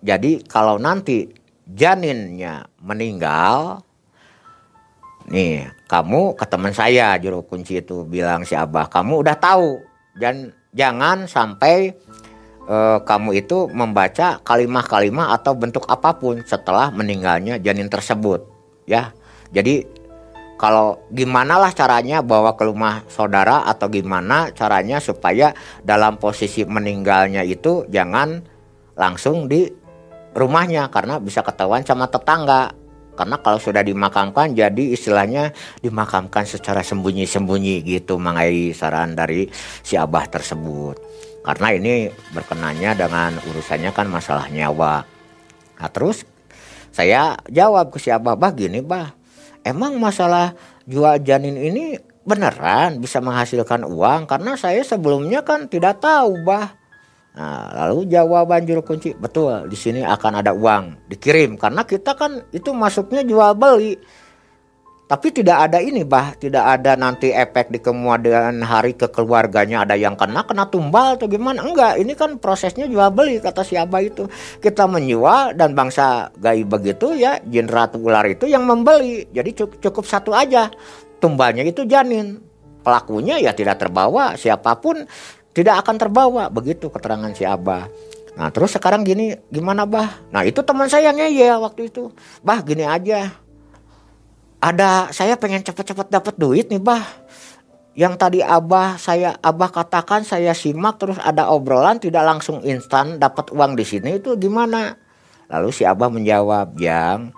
[0.03, 1.31] Jadi kalau nanti
[1.65, 3.81] janinnya meninggal,
[5.31, 9.81] nih kamu ke teman saya juru kunci itu bilang si Abah, kamu udah tahu
[10.19, 11.95] dan jangan sampai
[12.67, 18.45] uh, kamu itu membaca kalimah-kalimah atau bentuk apa pun setelah meninggalnya janin tersebut,
[18.85, 19.15] ya.
[19.55, 19.87] Jadi
[20.55, 25.51] kalau gimana lah caranya bawa ke rumah saudara atau gimana caranya supaya
[25.83, 28.39] dalam posisi meninggalnya itu jangan
[28.95, 29.67] langsung di
[30.35, 32.75] rumahnya karena bisa ketahuan sama tetangga.
[33.15, 39.47] Karena kalau sudah dimakamkan jadi istilahnya dimakamkan secara sembunyi-sembunyi gitu mengai saran dari
[39.87, 40.99] si abah tersebut.
[41.47, 45.07] Karena ini berkenanya dengan urusannya kan masalah nyawa.
[45.79, 46.27] Nah terus
[46.91, 49.15] saya jawab ke si abah bah gini bah
[49.65, 54.29] emang masalah jual janin ini beneran bisa menghasilkan uang?
[54.29, 56.77] Karena saya sebelumnya kan tidak tahu bah.
[57.35, 61.59] Nah, lalu jawaban juru kunci betul di sini akan ada uang dikirim.
[61.59, 63.99] Karena kita kan itu masuknya jual beli
[65.15, 66.35] tapi tidak ada ini bah.
[66.35, 71.31] Tidak ada nanti efek di kemudian hari ke keluarganya ada yang kena kena tumbal atau
[71.31, 71.63] gimana.
[71.63, 74.27] Enggak ini kan prosesnya jual beli kata si abah itu.
[74.59, 79.31] Kita menjual dan bangsa gaib begitu ya jin ratu ular itu yang membeli.
[79.31, 80.67] Jadi cukup, cukup satu aja.
[81.23, 82.43] Tumbalnya itu janin.
[82.83, 84.35] Pelakunya ya tidak terbawa.
[84.35, 84.99] Siapa pun
[85.55, 87.87] tidak akan terbawa begitu keterangan si abah.
[88.35, 90.27] Nah terus sekarang gini gimana bah?
[90.35, 92.11] Nah itu teman saya ngeyel waktu itu.
[92.43, 93.44] Bah gini aja
[94.65, 97.05] ada saya pengen cepet-cepet dapat duit nih bah.
[97.95, 103.53] Yang tadi abah saya abah katakan saya simak terus ada obrolan tidak langsung instan dapat
[103.53, 104.97] uang di sini itu gimana?
[105.53, 107.31] Lalu si abah menjawab yang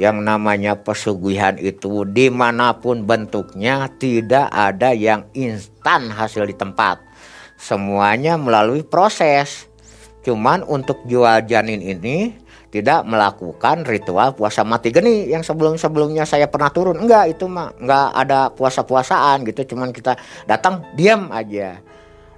[0.00, 6.98] yang namanya pesugihan itu di mana pun bentuknya tidak ada yang instan hasil di tempat.
[7.60, 9.68] Semuanya melalui proses.
[10.24, 12.36] Cuman untuk jual janin ini
[12.70, 17.02] tidak melakukan ritual puasa mati geni yang sebelum-sebelumnya saya pernah turun.
[17.02, 20.14] Enggak, itu mah enggak ada puasa-puasaan gitu, cuman kita
[20.46, 21.82] datang diam aja.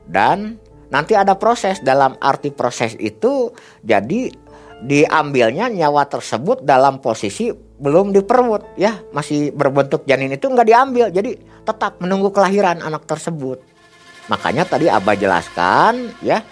[0.09, 0.57] Dan
[0.89, 3.53] nanti ada proses dalam arti proses itu
[3.85, 4.33] jadi
[4.83, 11.39] diambilnya nyawa tersebut dalam posisi belum diperut ya masih berbentuk janin itu enggak diambil jadi
[11.63, 13.63] tetap menunggu kelahiran anak tersebut
[14.27, 16.43] makanya tadi abah jelaskan ya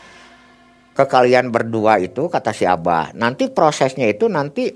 [0.94, 3.14] ke kalian berdua itu kata si Abah.
[3.14, 4.70] Nanti prosesnya itu nanti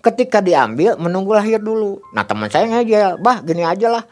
[0.00, 1.98] ketika diambil menunggu lahir dulu.
[2.14, 4.04] Nah teman saya ngejel, bah gini aja lah.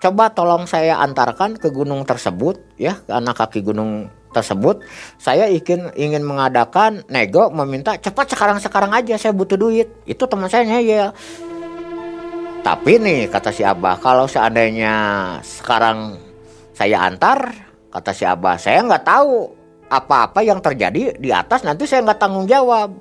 [0.00, 4.86] Coba tolong saya antarkan ke gunung tersebut ya ke anak kaki gunung tersebut
[5.18, 10.46] saya ingin ingin mengadakan nego meminta cepat sekarang sekarang aja saya butuh duit itu teman
[10.46, 11.10] saya ngeyel
[12.62, 14.94] tapi nih kata si abah kalau seandainya
[15.42, 16.16] sekarang
[16.72, 17.52] saya antar
[17.90, 19.59] kata si abah saya nggak tahu
[19.90, 22.94] apa-apa yang terjadi di atas nanti saya nggak tanggung jawab.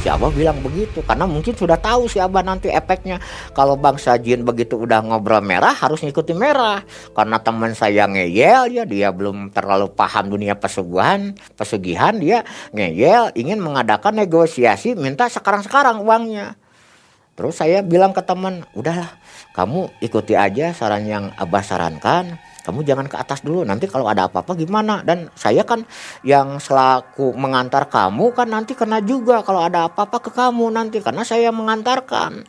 [0.00, 3.20] Si Abah bilang begitu karena mungkin sudah tahu si Abah nanti efeknya.
[3.52, 6.80] Kalau bangsa jin begitu udah ngobrol merah harus ngikuti merah.
[7.12, 13.60] Karena teman saya ngeyel ya dia belum terlalu paham dunia pesugihan pesugihan dia ngeyel ingin
[13.60, 16.56] mengadakan negosiasi minta sekarang-sekarang uangnya.
[17.36, 19.12] Terus saya bilang ke teman udahlah
[19.52, 24.28] kamu ikuti aja saran yang Abah sarankan kamu jangan ke atas dulu nanti kalau ada
[24.28, 25.00] apa-apa gimana?
[25.00, 25.84] Dan saya kan
[26.26, 31.24] yang selaku mengantar kamu kan nanti kena juga kalau ada apa-apa ke kamu nanti karena
[31.24, 32.44] saya mengantarkan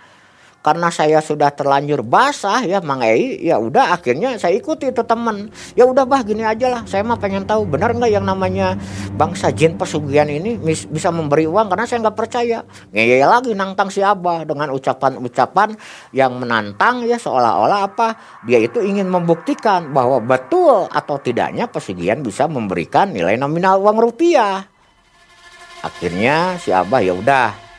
[0.61, 5.49] karena saya sudah terlanjur basah ya Mang Ei ya udah akhirnya saya ikuti itu teman.
[5.73, 6.81] Ya udah bah gini aja lah.
[6.85, 8.77] Saya mah pengen tahu benar nggak yang namanya
[9.17, 12.61] bangsa jin pesugihan ini bisa memberi uang karena saya nggak percaya.
[12.93, 15.73] Ngeyel lagi nantang si Abah dengan ucapan-ucapan
[16.13, 18.07] yang menantang ya seolah-olah apa?
[18.45, 24.69] Dia itu ingin membuktikan bahwa betul atau tidaknya pesugihan bisa memberikan nilai nominal uang rupiah.
[25.81, 27.70] Akhirnya si Abah ya udah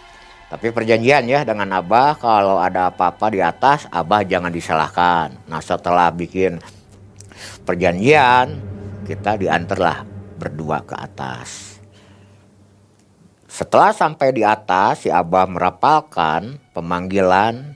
[0.52, 5.32] tapi perjanjian ya dengan Abah kalau ada apa-apa di atas Abah jangan disalahkan.
[5.48, 6.60] Nah setelah bikin
[7.64, 8.60] perjanjian
[9.08, 10.04] kita diantarlah
[10.36, 11.80] berdua ke atas.
[13.48, 17.72] Setelah sampai di atas si Abah merapalkan pemanggilan.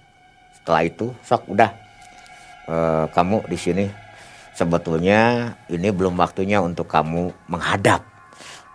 [0.60, 1.72] Setelah itu sok udah
[2.68, 2.76] e,
[3.08, 3.84] kamu di sini
[4.52, 8.04] sebetulnya ini belum waktunya untuk kamu menghadap.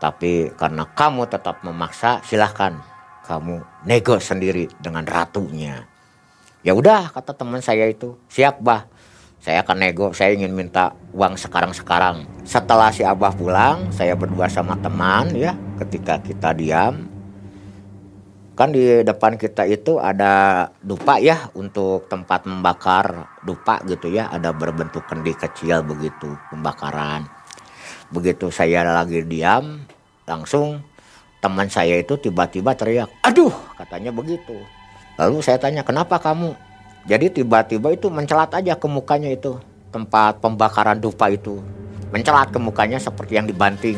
[0.01, 2.90] Tapi karena kamu tetap memaksa silahkan
[3.25, 5.85] kamu nego sendiri dengan ratunya.
[6.61, 8.85] Ya udah kata teman saya itu, siap bah.
[9.41, 12.29] Saya akan nego, saya ingin minta uang sekarang-sekarang.
[12.45, 17.09] Setelah si Abah pulang, saya berdua sama teman ya, ketika kita diam.
[18.53, 24.53] Kan di depan kita itu ada dupa ya untuk tempat membakar dupa gitu ya, ada
[24.53, 27.25] berbentuk kendi kecil begitu pembakaran.
[28.13, 29.81] Begitu saya lagi diam,
[30.29, 30.85] langsung
[31.41, 34.61] teman saya itu tiba-tiba teriak, aduh katanya begitu.
[35.17, 36.53] Lalu saya tanya, kenapa kamu?
[37.09, 39.57] Jadi tiba-tiba itu mencelat aja ke mukanya itu,
[39.89, 41.57] tempat pembakaran dupa itu.
[42.13, 43.97] Mencelat ke mukanya seperti yang dibanting.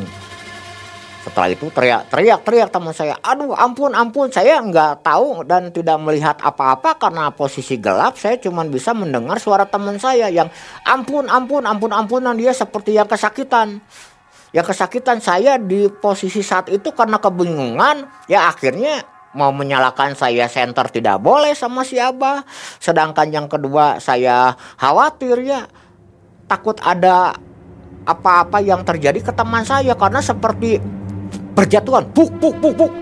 [1.24, 5.96] Setelah itu teriak, teriak, teriak teman saya, aduh ampun, ampun, saya nggak tahu dan tidak
[6.04, 10.52] melihat apa-apa karena posisi gelap, saya cuma bisa mendengar suara teman saya yang
[10.84, 13.80] ampun, ampun, ampun, ampunan dia seperti yang kesakitan
[14.54, 20.88] ya kesakitan saya di posisi saat itu karena kebingungan ya akhirnya mau menyalakan saya center
[20.94, 22.46] tidak boleh sama si Abah.
[22.78, 25.66] Sedangkan yang kedua saya khawatir ya
[26.46, 27.34] takut ada
[28.06, 30.78] apa-apa yang terjadi ke teman saya karena seperti
[31.58, 32.94] berjatuhan buk buk buk buk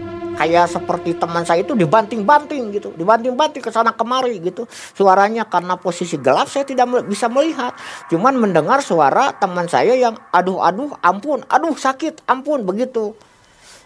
[0.41, 4.65] kayak seperti teman saya itu dibanting-banting gitu, dibanting-banting ke sana kemari gitu.
[4.97, 7.77] Suaranya karena posisi gelap saya tidak bisa melihat,
[8.09, 13.13] cuman mendengar suara teman saya yang aduh aduh ampun, aduh sakit, ampun begitu.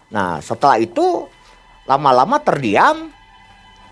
[0.08, 1.28] Nah, setelah itu
[1.84, 3.12] lama-lama terdiam.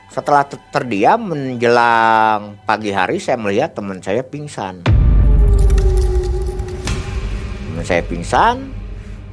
[0.09, 4.87] Setelah terdiam menjelang pagi hari saya melihat teman saya pingsan.
[7.67, 8.71] Teman saya pingsan,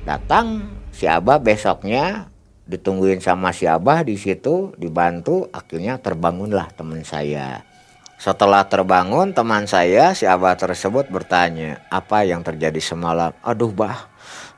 [0.09, 2.30] datang si Abah besoknya
[2.71, 7.67] ditungguin sama si Abah di situ dibantu akhirnya terbangunlah teman saya.
[8.15, 13.35] Setelah terbangun teman saya si Abah tersebut bertanya apa yang terjadi semalam?
[13.43, 14.07] Aduh bah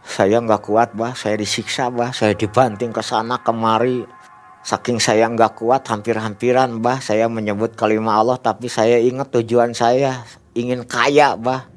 [0.04, 1.16] saya nggak kuat bah.
[1.16, 2.12] Saya disiksa bah.
[2.12, 4.04] Saya dibanting ke sana kemari.
[4.64, 7.00] Saking saya nggak kuat hampir-hampiran bah.
[7.00, 10.28] Saya menyebut kalimat Allah tapi saya ingat tujuan saya.
[10.54, 11.72] Ingin kaya bah.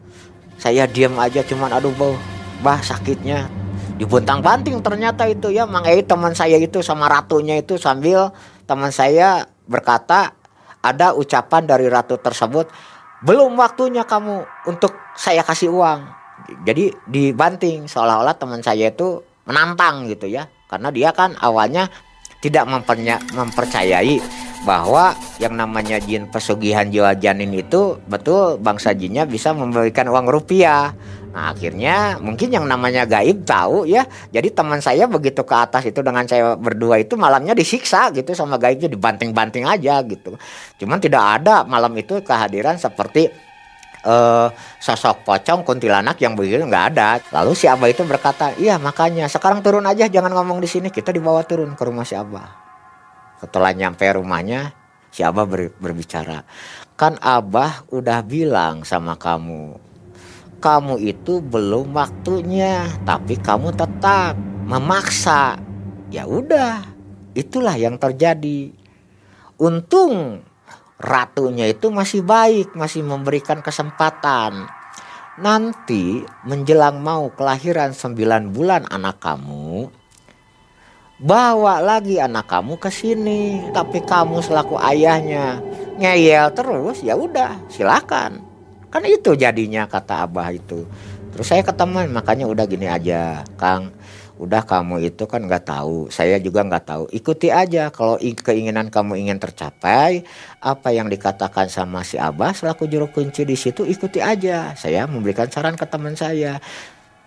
[0.59, 2.17] Saya diam aja cuman aduh bah,
[2.65, 3.66] bah sakitnya
[3.97, 5.65] dibuntang-banting ternyata itu ya.
[5.65, 8.33] Mang Ei teman saya itu sama ratunya itu sambil
[8.69, 10.33] teman saya berkata
[10.85, 12.71] ada ucapan dari ratu tersebut
[13.25, 16.27] belum waktunya kamu untuk saya kasih uang
[16.63, 20.47] jadi dibanting seolah-olah teman saya itu menantang gitu ya.
[20.67, 21.89] Karena dia kan awalnya
[22.43, 22.69] tidak
[23.33, 24.21] mempercayai
[24.67, 30.91] bahwa yang namanya jin pesugihan jiwa janin itu betul bangsa jinnya bisa memberikan uang rupiah
[31.37, 34.09] Nah akhirnya mungkin yang namanya gaib tahu ya.
[34.33, 38.57] Jadi teman saya begitu ke atas itu dengan saya berdua itu malamnya disiksa gitu sama
[38.57, 40.41] gaibnya dibanting-banting aja gitu.
[40.81, 43.29] Cuman tidak ada malam itu kehadiran seperti
[44.09, 44.49] uh,
[44.81, 47.21] sosok pocong kuntilanak yang begitu nggak ada.
[47.37, 51.13] Lalu si Abah itu berkata, iya makanya sekarang turun aja jangan ngomong di sini kita
[51.13, 52.65] dibawa turun ke rumah si Abah.
[53.45, 54.73] Setelah nyampe rumahnya
[55.13, 56.49] si Abah ber, berbicara,
[56.97, 59.86] kan Abah udah bilang sama kamu
[60.57, 65.61] kamu itu belum waktunya, tapi kamu tetap memaksa.
[66.09, 66.87] Ya udah,
[67.37, 68.73] itulah yang terjadi.
[69.61, 70.45] Untung
[70.97, 74.65] ratunya itu masih baik, masih memberikan kesempatan.
[75.37, 79.93] Nanti menjelang mau kelahiran 9 bulan anak kamu,
[81.21, 83.61] bawa lagi anak kamu ke sini.
[83.75, 85.61] Tapi kamu selaku ayahnya
[86.01, 88.46] ngeyel terus, ya udah, silakan.
[88.97, 90.89] Kan itu jadinya kata Abah itu.
[91.37, 93.93] Terus saya ke teman, makanya udah gini aja, Kang
[94.37, 97.05] udah kamu itu kan nggak tahu saya juga nggak tahu.
[97.13, 100.25] Ikuti aja kalau keinginan kamu ingin tercapai
[100.61, 104.73] apa yang dikatakan sama si abah selaku juru kunci di situ ikuti aja.
[104.77, 106.61] Saya memberikan saran ke teman saya.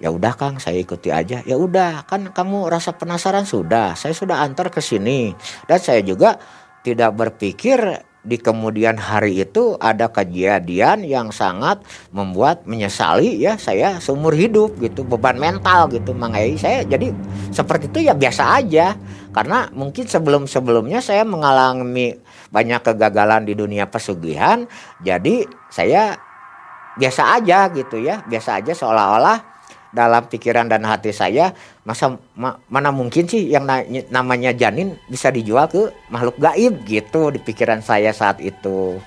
[0.01, 1.45] Ya udah kang saya ikuti aja.
[1.45, 3.93] Ya udah kan kamu rasa penasaran sudah.
[3.93, 5.37] Saya sudah antar ke sini.
[5.69, 6.39] Dan saya juga
[6.81, 11.79] tidak berpikir di kemudian hari itu ada kejadian yang sangat
[12.11, 15.07] membuat menyesali ya saya seumur hidup gitu.
[15.07, 16.11] Beban mental gitu.
[16.11, 17.15] Mangai saya jadi
[17.49, 18.99] seperti itu ya biasa aja.
[19.31, 22.19] Karena mungkin sebelum sebelumnya saya mengalami
[22.51, 24.67] banyak kegagalan di dunia pesugihan
[24.99, 26.19] jadi saya
[26.99, 28.19] biasa aja gitu ya.
[28.27, 29.48] Biasa aja seolah-olah
[29.89, 33.81] dalam pikiran dan hati saya masa ma, mana mungkin sih yang na,
[34.13, 39.01] namanya janin bisa dijual ke makhluk gaib gitu di pikiran saya saat itu.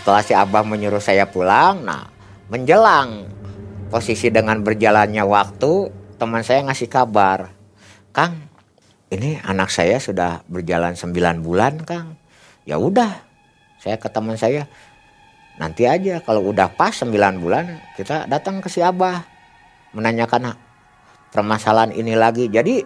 [0.00, 2.08] Setelah si abah menyuruh saya pulang nah
[2.48, 3.28] menjelang
[3.92, 7.52] posisi dengan berjalannya waktu teman saya ngasih kabar
[8.16, 8.48] kang
[9.12, 12.16] ini anak saya sudah berjalan 9 bulan kang.
[12.64, 13.20] Ya udah
[13.76, 14.64] saya ke teman saya
[15.60, 19.31] nanti aja kalau udah pas 9 bulan kita datang ke si abah
[19.92, 20.56] menanyakan
[21.32, 22.48] permasalahan ini lagi.
[22.52, 22.84] Jadi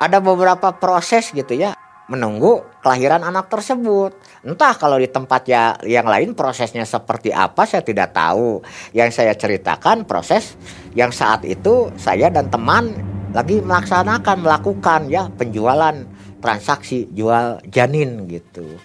[0.00, 4.12] ada beberapa proses gitu ya menunggu kelahiran anak tersebut.
[4.44, 8.60] Entah kalau di tempat ya yang lain prosesnya seperti apa saya tidak tahu.
[8.92, 10.56] Yang saya ceritakan proses
[10.92, 12.92] yang saat itu saya dan teman
[13.32, 15.96] lagi melaksanakan melakukan ya penjualan
[16.44, 18.76] transaksi jual janin gitu.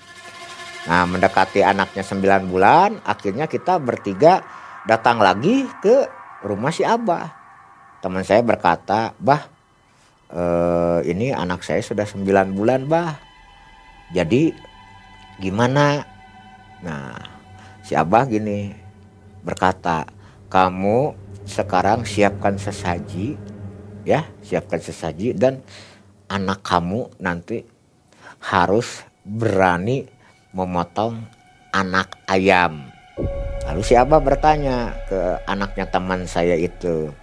[0.88, 4.42] Nah, mendekati anaknya 9 bulan, akhirnya kita bertiga
[4.88, 6.08] datang lagi ke
[6.44, 7.36] rumah si Abah.
[8.00, 9.48] Teman saya berkata, Bah,
[10.32, 13.20] eh, ini anak saya sudah 9 bulan, Bah.
[14.16, 14.56] Jadi
[15.38, 16.04] gimana?
[16.80, 17.20] Nah,
[17.84, 18.72] si Abah gini
[19.44, 20.08] berkata,
[20.50, 21.14] kamu
[21.46, 23.38] sekarang siapkan sesaji,
[24.08, 25.62] ya, siapkan sesaji dan
[26.32, 27.66] anak kamu nanti
[28.40, 30.08] harus berani
[30.56, 31.22] memotong
[31.70, 32.90] anak ayam
[33.70, 37.14] Lalu si Abah bertanya ke anaknya teman saya itu,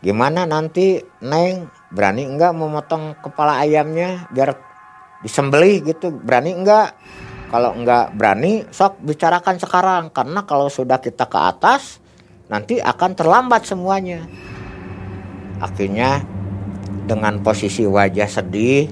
[0.00, 4.56] gimana nanti Neng berani enggak memotong kepala ayamnya biar
[5.20, 6.96] disembelih gitu, berani enggak?
[7.52, 12.00] Kalau enggak berani, sok bicarakan sekarang karena kalau sudah kita ke atas
[12.48, 14.24] nanti akan terlambat semuanya.
[15.60, 16.24] Akhirnya
[17.04, 18.88] dengan posisi wajah sedih,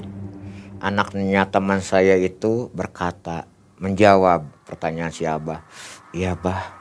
[0.85, 3.49] anaknya teman saya itu berkata,
[3.81, 5.65] menjawab pertanyaan si Abah,
[6.13, 6.80] "Iya, Bah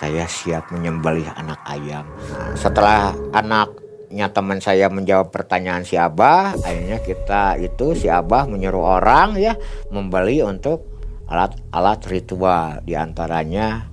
[0.00, 2.08] saya siap menyembelih anak ayam.
[2.32, 8.96] Nah, setelah anaknya teman saya menjawab pertanyaan si Abah, akhirnya kita itu si Abah menyuruh
[8.96, 9.52] orang ya
[9.92, 10.88] membeli untuk
[11.28, 12.80] alat-alat ritual.
[12.80, 13.92] Di antaranya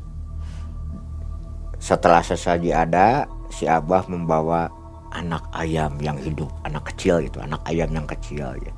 [1.76, 4.72] setelah sesaji ada si Abah membawa
[5.12, 8.74] anak ayam yang hidup anak kecil itu anak ayam yang kecil ya.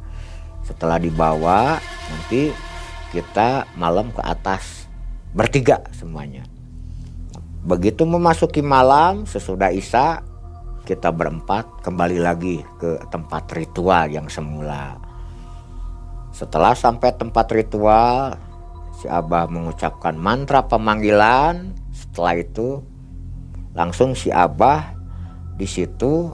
[0.65, 1.77] Setelah dibawa
[2.09, 2.49] nanti
[3.13, 4.89] kita malam ke atas
[5.33, 6.41] bertiga semuanya
[7.59, 10.23] Begitu memasuki malam sesudah Isya
[10.87, 14.95] kita berempat kembali lagi ke tempat ritual yang semula.
[16.31, 18.39] Setelah sampai tempat ritual,
[18.95, 21.75] si Abah mengucapkan mantra pemanggilan.
[21.91, 22.79] Setelah itu
[23.75, 24.95] langsung si Abah
[25.59, 26.31] di situ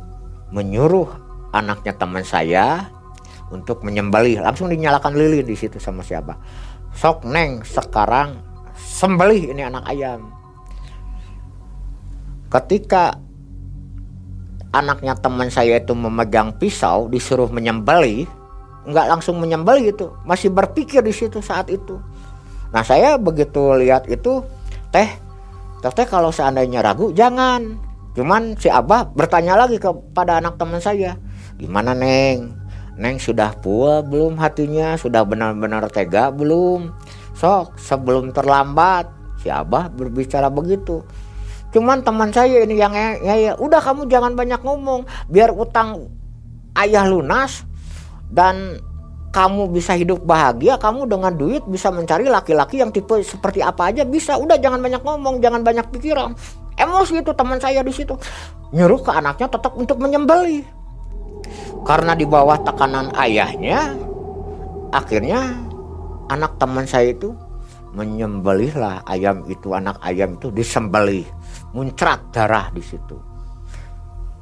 [0.53, 1.09] menyuruh
[1.57, 2.85] anaknya teman saya
[3.49, 4.45] untuk menyembelih.
[4.45, 6.37] Langsung dinyalakan lilin di situ sama si Abah.
[6.93, 8.45] Sok neng sekarang
[8.77, 10.44] sembelih ini anak ayam
[12.49, 13.17] ketika
[14.75, 18.27] anaknya teman saya itu memegang pisau disuruh menyembeli
[18.85, 21.97] nggak langsung menyembeli itu masih berpikir di situ saat itu.
[22.69, 24.45] Nah saya begitu lihat itu
[24.93, 25.09] teh
[25.81, 27.81] teh kalau seandainya ragu jangan.
[28.15, 31.19] Cuman si abah bertanya lagi kepada anak teman saya
[31.57, 32.55] gimana neng?
[32.95, 34.95] Neng sudah puas belum hatinya?
[34.95, 36.95] Sudah benar-benar tega belum?
[37.35, 39.11] Sok sebelum terlambat
[39.43, 41.03] si abah berbicara begitu
[41.75, 46.07] Cuman teman saya ini yang ya, ya udah kamu jangan banyak ngomong biar utang
[46.79, 47.67] ayah lunas
[48.31, 48.79] dan
[49.35, 54.07] kamu bisa hidup bahagia, kamu dengan duit bisa mencari laki-laki yang tipe seperti apa aja
[54.07, 54.39] bisa.
[54.39, 56.31] Udah jangan banyak ngomong, jangan banyak pikiran.
[56.79, 58.15] Emosi itu teman saya di situ.
[58.71, 60.63] Nyuruh ke anaknya tetap untuk menyembeli.
[61.83, 63.91] Karena di bawah tekanan ayahnya,
[64.95, 65.59] akhirnya
[66.31, 67.35] anak teman saya itu
[67.91, 71.27] menyembelihlah ayam itu anak ayam itu disembelih
[71.75, 73.19] muncrat darah di situ.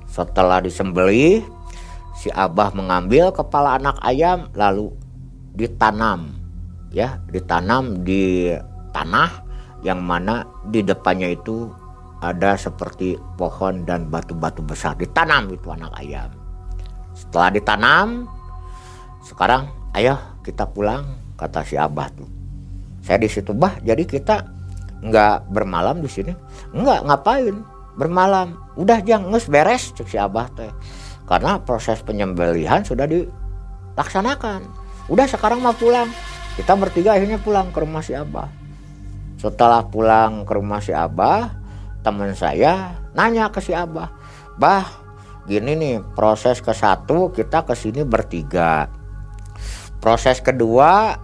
[0.05, 1.41] Setelah disembelih
[2.13, 4.93] si abah mengambil kepala anak ayam lalu
[5.57, 6.37] ditanam
[6.93, 8.53] ya ditanam di
[8.93, 9.41] tanah
[9.81, 11.73] yang mana di depannya itu
[12.21, 14.95] ada seperti pohon dan batu-batu besar.
[14.95, 16.29] Ditanam itu anak ayam.
[17.17, 18.29] Setelah ditanam
[19.25, 19.67] sekarang
[19.97, 20.15] ayo
[20.45, 22.29] kita pulang kata si abah tuh.
[23.03, 23.75] Saya di situ bah.
[23.83, 24.39] Jadi kita
[25.03, 26.31] nggak bermalam di sini
[26.73, 27.55] nggak ngapain?
[27.93, 28.57] Bermalam.
[28.73, 29.93] Udah jangan nges beres.
[29.93, 30.73] Cek si abah teh.
[31.29, 34.65] Karena proses penyembelihan sudah dilaksanakan.
[35.07, 36.09] Udah sekarang mau pulang.
[36.57, 38.49] Kita bertiga akhirnya pulang ke rumah si abah.
[39.37, 41.63] Setelah pulang ke rumah si abah
[42.03, 44.11] teman saya nanya ke si abah
[44.59, 44.85] bah
[45.47, 48.91] gini nih proses ke satu kita ke sini bertiga.
[50.03, 51.15] Proses kedua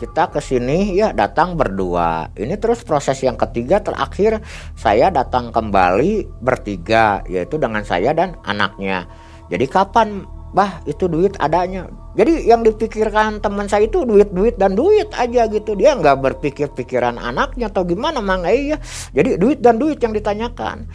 [0.00, 2.32] kita ke sini ya datang berdua.
[2.32, 4.40] Ini terus proses yang ketiga terakhir
[4.72, 9.04] saya datang kembali bertiga yaitu dengan saya dan anaknya.
[9.52, 10.24] Jadi kapan
[10.56, 11.84] bah itu duit adanya.
[12.16, 15.76] Jadi yang dipikirkan teman saya itu duit-duit dan duit aja gitu.
[15.76, 18.80] Dia nggak berpikir pikiran anaknya atau gimana mang iya.
[19.12, 20.88] Jadi duit dan duit yang ditanyakan.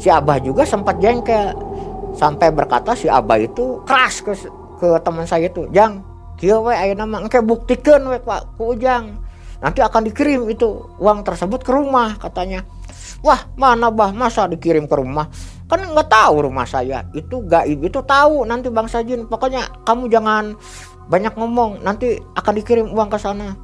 [0.00, 1.52] Si Abah juga sempat jengkel
[2.16, 4.32] sampai berkata si Abah itu keras ke
[4.76, 6.04] ke teman saya itu, "Jang,
[6.36, 9.16] Kia we ayo nama engke buktikan we Pak ku Ujang.
[9.56, 12.60] Nanti akan dikirim itu uang tersebut ke rumah katanya.
[13.24, 15.32] Wah mana bah masa dikirim ke rumah?
[15.64, 17.08] Kan nggak tahu rumah saya.
[17.16, 19.24] Itu gaib itu tahu nanti Bang Sajin.
[19.24, 20.52] Pokoknya kamu jangan
[21.08, 21.80] banyak ngomong.
[21.80, 23.56] Nanti akan dikirim uang ke sana.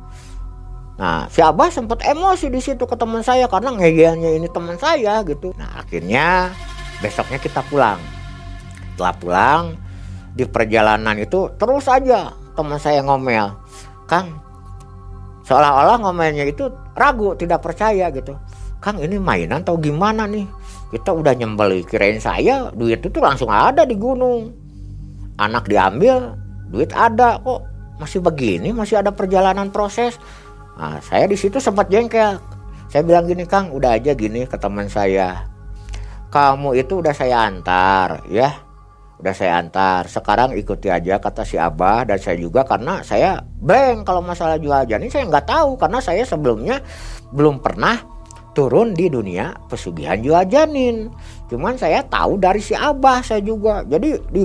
[0.96, 5.20] Nah, si Abah sempat emosi di situ ke teman saya karena ngeyelnya ini teman saya
[5.28, 5.52] gitu.
[5.60, 6.52] Nah, akhirnya
[7.04, 8.00] besoknya kita pulang.
[8.92, 9.62] Setelah pulang
[10.32, 13.52] di perjalanan itu terus aja teman saya ngomel
[14.06, 14.42] Kang
[15.46, 18.36] seolah-olah ngomelnya itu ragu tidak percaya gitu.
[18.82, 20.46] Kang ini mainan atau gimana nih?
[20.90, 24.52] Kita udah nyembeli kirain saya duit itu langsung ada di gunung.
[25.38, 26.36] Anak diambil
[26.68, 27.62] duit ada kok.
[28.00, 30.18] Masih begini masih ada perjalanan proses.
[30.74, 32.42] Nah, saya di situ sempat jengkel.
[32.90, 35.46] Saya bilang gini Kang udah aja gini ke teman saya.
[36.32, 38.71] Kamu itu udah saya antar ya
[39.22, 40.10] udah saya antar.
[40.10, 42.02] Sekarang ikuti aja kata si abah.
[42.02, 46.26] Dan saya juga karena saya blank kalau masalah jual janin saya nggak tahu karena saya
[46.26, 46.82] sebelumnya
[47.30, 48.02] belum pernah
[48.52, 51.06] turun di dunia pesugihan jual janin.
[51.46, 53.86] Cuman saya tahu dari si abah saya juga.
[53.86, 54.42] Jadi di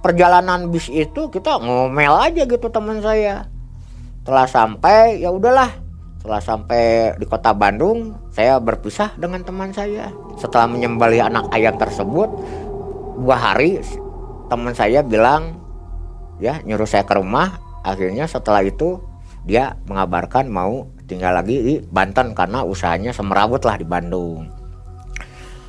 [0.00, 3.44] perjalanan bis itu kita ngomel aja gitu teman saya.
[4.24, 5.84] Setelah sampai ya udahlah.
[6.24, 6.82] Setelah sampai
[7.20, 10.08] di kota Bandung saya berpisah dengan teman saya.
[10.40, 12.32] Setelah menyembelih anak ayam tersebut
[13.16, 13.78] dua hari
[14.46, 15.58] teman saya bilang
[16.42, 17.58] ya nyuruh saya ke rumah.
[17.86, 18.98] Akhirnya setelah itu
[19.46, 24.50] dia mengabarkan mau tinggal lagi di Banten karena usahanya semerawut lah di Bandung.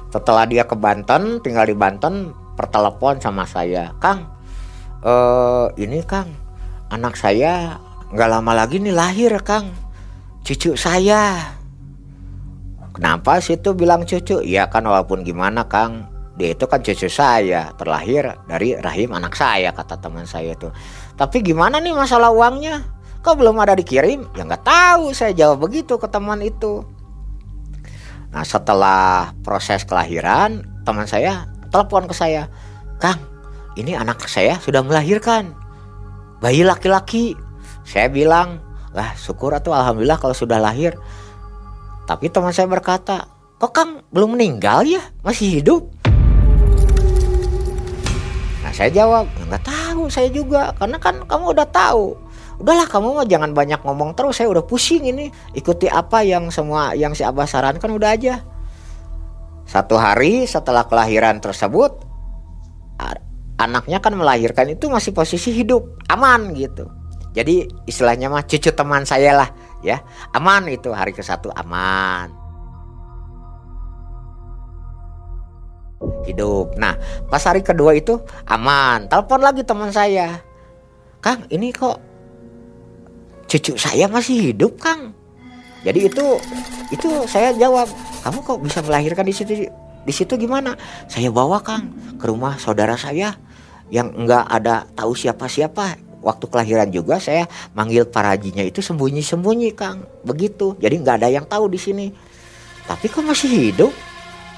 [0.09, 4.25] Setelah dia ke Banten tinggal di Banten pertelepon sama saya Kang
[5.05, 6.34] eh, ini Kang
[6.89, 7.78] anak saya
[8.09, 9.69] nggak lama lagi nih lahir Kang
[10.41, 11.53] cucu saya.
[12.97, 14.41] Kenapa sih tuh bilang cucu?
[14.41, 19.73] Ya kan walaupun gimana Kang dia itu kan cucu saya terlahir dari rahim anak saya
[19.73, 20.69] kata teman saya itu.
[21.17, 22.85] Tapi gimana nih masalah uangnya?
[23.25, 24.29] Kok belum ada dikirim?
[24.38, 26.85] Ya nggak tahu saya jawab begitu ke teman itu.
[28.29, 32.45] Nah setelah proses kelahiran teman saya telepon ke saya
[33.01, 33.17] kang
[33.73, 35.57] ini anak saya sudah melahirkan.
[36.38, 37.33] Bayi laki-laki.
[37.81, 38.61] Saya bilang
[38.93, 40.93] lah syukur atau alhamdulillah kalau sudah lahir.
[42.05, 43.25] Tapi teman saya berkata
[43.57, 45.01] kok kang belum meninggal ya?
[45.25, 45.96] Masih hidup
[48.78, 50.69] saya jawab nggak tahu saya juga.
[50.78, 52.13] Karena kan kamu udah tahu.
[52.61, 55.34] Udahlah kamu mah jangan banyak ngomong terus saya udah pusing ini.
[55.57, 58.45] Ikuti apa yang semua yang si abah sarankan udah aja.
[59.65, 62.05] Satu hari setelah kelahiran tersebut
[63.57, 66.86] anaknya kan melahirkan itu masih posisi hidup aman gitu.
[67.34, 69.49] Jadi istilahnya mah cucu teman saya lah
[69.82, 70.05] ya.
[70.38, 72.46] Aman itu hari ke satu aman
[76.28, 76.75] hidup.
[76.75, 76.99] Nah,
[77.32, 79.07] pas hari kedua itu aman.
[79.07, 80.43] Telepon lagi teman saya.
[81.23, 81.97] Kang, ini kok
[83.47, 85.15] cucu saya masih hidup, Kang.
[85.88, 86.25] Jadi itu
[86.91, 87.88] itu saya jawab,
[88.28, 89.53] kamu kok bisa melahirkan di situ
[90.07, 90.75] di situ gimana?
[91.07, 93.36] Saya bawa Kang ke rumah saudara saya
[93.88, 100.75] yang enggak ada tahu siapa-siapa waktu kelahiran juga saya manggil parajinya itu sembunyi-sembunyi Kang begitu
[100.82, 102.11] jadi nggak ada yang tahu di sini
[102.84, 103.91] tapi kok masih hidup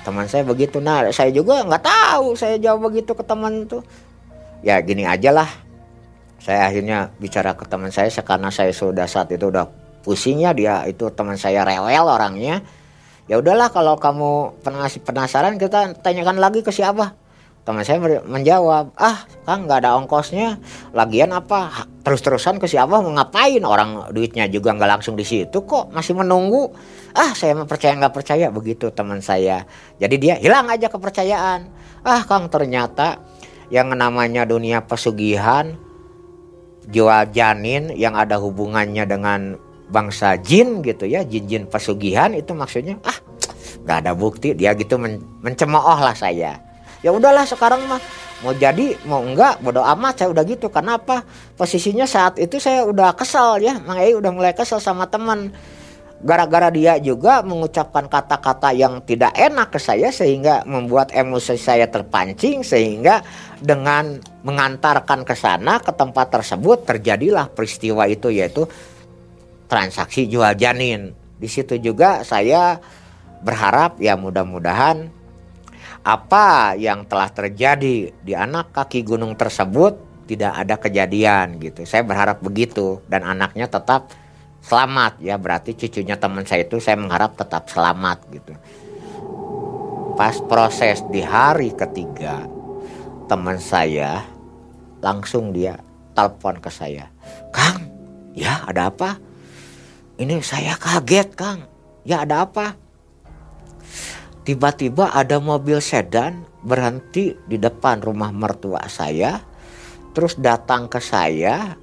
[0.10, 0.82] teman saya begitu.
[0.82, 3.86] Nah saya juga nggak tahu saya jawab begitu ke teman tuh
[4.66, 5.50] ya gini aja lah.
[6.42, 9.70] Saya akhirnya bicara ke teman saya karena saya sudah saat itu udah
[10.02, 12.66] pusingnya dia itu teman saya rewel orangnya.
[13.30, 14.58] Ya udahlah kalau kamu
[15.06, 17.14] penasaran kita tanyakan lagi ke siapa
[17.70, 20.58] teman saya menjawab ah kang nggak ada ongkosnya.
[20.90, 21.86] Lagian apa?
[22.02, 23.62] Terus-terusan ke siapa mau ngapain?
[23.62, 26.74] Orang duitnya juga nggak langsung di situ kok masih menunggu.
[27.14, 29.70] Ah saya percaya nggak percaya begitu teman saya.
[30.02, 31.70] Jadi dia hilang aja kepercayaan.
[32.02, 33.22] Ah kang ternyata
[33.70, 35.78] yang namanya dunia pesugihan
[36.90, 39.62] jual janin yang ada hubungannya dengan
[39.94, 43.18] bangsa jin gitu ya jin-jin pesugihan itu maksudnya ah
[43.86, 44.58] nggak ada bukti.
[44.58, 46.69] Dia gitu men mencemooh lah saya
[47.00, 48.02] ya udahlah sekarang mah
[48.40, 50.72] mau jadi mau enggak bodoh amat saya udah gitu.
[50.72, 51.24] Kenapa
[51.60, 53.80] posisinya saat itu saya udah kesel ya.
[53.84, 55.52] Mang Ei udah mulai kesel sama teman.
[56.20, 62.60] Gara-gara dia juga mengucapkan kata-kata yang tidak enak ke saya sehingga membuat emosi saya terpancing
[62.60, 63.24] sehingga
[63.64, 68.68] dengan mengantarkan ke sana ke tempat tersebut terjadilah peristiwa itu yaitu
[69.72, 71.16] transaksi jual janin.
[71.40, 72.84] Di situ juga saya
[73.40, 75.19] berharap ya mudah-mudahan
[76.10, 81.86] apa yang telah terjadi di anak kaki gunung tersebut tidak ada kejadian gitu.
[81.86, 84.10] Saya berharap begitu dan anaknya tetap
[84.66, 88.54] selamat ya berarti cucunya teman saya itu saya mengharap tetap selamat gitu.
[90.18, 92.44] Pas proses di hari ketiga
[93.30, 94.26] teman saya
[95.00, 95.80] langsung dia
[96.18, 97.08] telepon ke saya,
[97.56, 97.88] Kang,
[98.36, 99.16] ya ada apa?
[100.20, 101.64] Ini saya kaget Kang,
[102.04, 102.89] ya ada apa?
[104.50, 109.38] Tiba-tiba ada mobil sedan berhenti di depan rumah mertua saya
[110.10, 111.78] terus datang ke saya.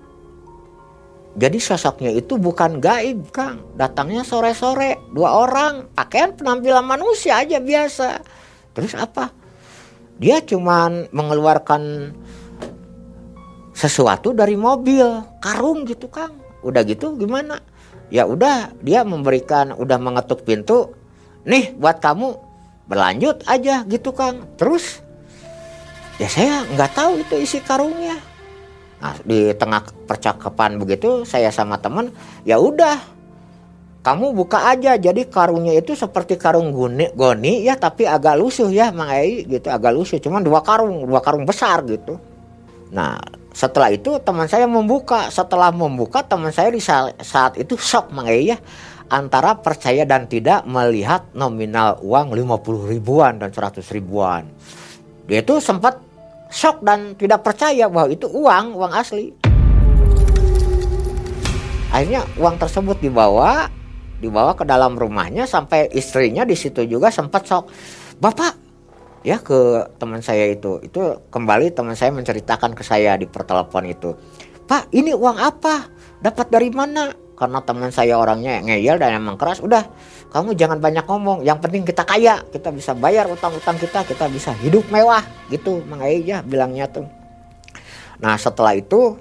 [1.39, 3.62] Jadi sosoknya itu bukan gaib Kang.
[3.79, 8.19] Datangnya sore-sore dua orang pakaian penampilan manusia aja biasa.
[8.75, 9.31] Terus apa?
[10.19, 12.11] Dia cuman mengeluarkan
[13.79, 15.07] sesuatu dari mobil
[15.39, 16.35] karung gitu Kang.
[16.67, 17.62] Udah gitu gimana?
[18.11, 20.99] Ya udah dia memberikan udah mengetuk pintu.
[21.47, 22.45] Nih buat kamu
[22.87, 24.47] berlanjut aja gitu Kang.
[24.55, 25.03] Terus?
[26.16, 28.16] Ya saya nggak tahu itu isi karungnya.
[28.97, 32.09] Nah di tengah percakapan begitu saya sama teman
[32.49, 32.97] ya udah
[34.01, 34.97] kamu buka aja.
[34.97, 39.68] Jadi karungnya itu seperti karung guni, goni ya tapi agak lusuh ya Mang Ei gitu
[39.68, 40.16] agak lusuh.
[40.22, 42.16] Cuman dua karung dua karung besar gitu.
[42.95, 43.20] Nah
[43.53, 45.28] setelah itu teman saya membuka.
[45.28, 48.57] Setelah membuka teman saya di saat itu shock Mang Ei ya
[49.07, 54.50] antara percaya dan tidak melihat nominal uang 50 ribuan dan 100 ribuan.
[55.26, 55.98] Dia itu sempat
[56.50, 59.34] shock dan tidak percaya bahwa itu uang, uang asli.
[61.90, 63.70] Akhirnya uang tersebut dibawa,
[64.18, 67.70] dibawa ke dalam rumahnya sampai istrinya di situ juga sempat shock.
[68.18, 68.54] Bapak,
[69.22, 71.00] ya ke teman saya itu, itu
[71.30, 74.14] kembali teman saya menceritakan ke saya di pertelepon itu.
[74.66, 75.86] Pak, ini uang apa?
[76.18, 77.26] Dapat dari mana?
[77.37, 79.84] Karena teman saya orangnya ngeyel dan emang keras udah
[80.32, 84.51] kamu jangan banyak ngomong yang penting kita kaya kita bisa bayar utang-utang kita kita bisa
[84.59, 85.22] hidup mewah
[85.53, 85.84] gitu.
[85.87, 87.07] Mang ya bilangnya tuh.
[88.18, 89.20] Nah setelah itu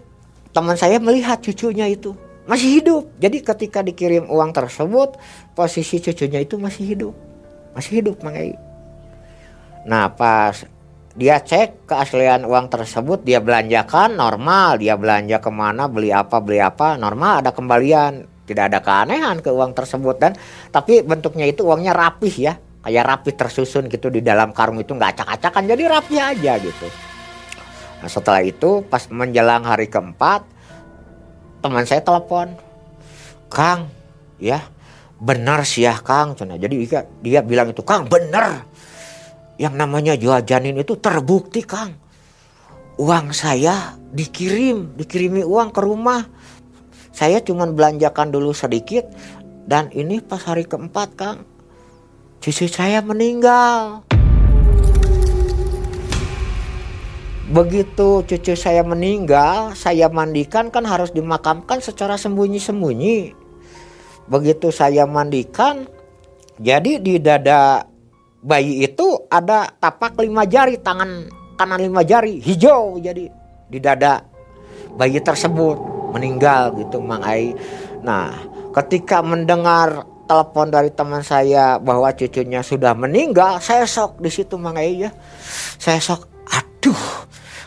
[0.56, 2.16] teman saya melihat cucunya itu
[2.48, 3.04] masih hidup.
[3.20, 5.20] Jadi ketika dikirim uang tersebut
[5.54, 7.16] posisi cucunya itu masih hidup
[7.76, 8.40] masih hidup Mang
[9.86, 10.66] nah pas
[11.16, 16.60] dia cek keaslian uang tersebut dia belanjakan normal dia belanja ke mana beli apa beli
[16.60, 18.28] apa normal ada kembalian.
[18.46, 20.22] Tidak ada keanehan ke uang tersebut.
[20.22, 20.38] Dan
[20.70, 22.54] tapi bentuknya itu uangnya rapih ya.
[22.86, 26.86] Kayak rapi tersusun gitu di dalam karung itu nggak acak-acakan jadi rapi aja gitu.
[28.06, 30.46] Nah setelah itu pas menjelang hari keempat
[31.66, 32.54] teman saya telepon
[33.50, 33.90] Kang
[34.38, 34.62] ya
[35.18, 36.38] benar sih ya Kang.
[36.38, 38.70] Jadi dia, dia bilang itu Kang benar
[39.56, 41.96] yang namanya jual janin itu terbukti Kang.
[42.96, 46.24] Uang saya dikirim, dikirimi uang ke rumah.
[47.16, 49.08] Saya cuma belanjakan dulu sedikit
[49.68, 51.40] dan ini pas hari keempat Kang.
[52.44, 54.04] Cucu saya meninggal.
[57.46, 63.38] Begitu cucu saya meninggal, saya mandikan kan harus dimakamkan secara sembunyi-sembunyi.
[64.26, 65.86] Begitu saya mandikan,
[66.58, 67.86] jadi di dada
[68.46, 68.85] bayi
[69.42, 73.28] ada tapak lima jari tangan kanan lima jari hijau jadi
[73.68, 74.24] di dada
[74.96, 77.52] bayi tersebut meninggal gitu Mang Ai.
[78.00, 78.32] Nah,
[78.72, 84.80] ketika mendengar telepon dari teman saya bahwa cucunya sudah meninggal, saya sok di situ Mang
[84.80, 85.12] Ai ya.
[85.76, 87.04] Saya sok, aduh,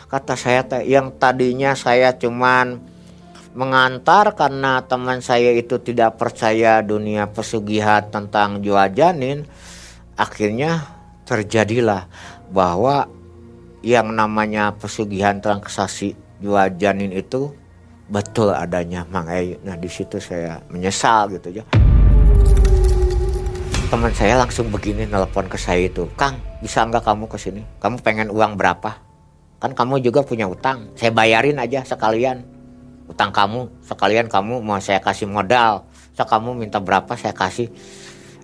[0.09, 2.81] kata saya yang tadinya saya cuman
[3.53, 9.41] mengantar karena teman saya itu tidak percaya dunia pesugihan tentang jual janin
[10.13, 10.98] akhirnya
[11.29, 12.09] terjadilah
[12.49, 13.05] bahwa
[13.85, 17.53] yang namanya pesugihan transaksi jual janin itu
[18.09, 19.61] betul adanya Mang Ayu.
[19.61, 21.63] Nah di situ saya menyesal gitu ya.
[23.89, 27.61] Teman saya langsung begini nelpon ke saya itu, Kang bisa nggak kamu ke sini?
[27.81, 29.01] Kamu pengen uang berapa?
[29.61, 30.93] Kan kamu juga punya utang.
[30.93, 32.45] Saya bayarin aja sekalian
[33.09, 33.69] utang kamu.
[33.81, 35.89] Sekalian kamu mau saya kasih modal.
[36.13, 37.69] So kamu minta berapa saya kasih.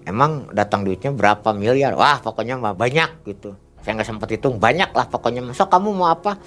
[0.06, 1.98] Emang datang duitnya berapa miliar?
[1.98, 3.58] Wah pokoknya mah banyak gitu.
[3.82, 5.42] Saya nggak sempat hitung banyak lah pokoknya.
[5.58, 6.38] So kamu mau apa?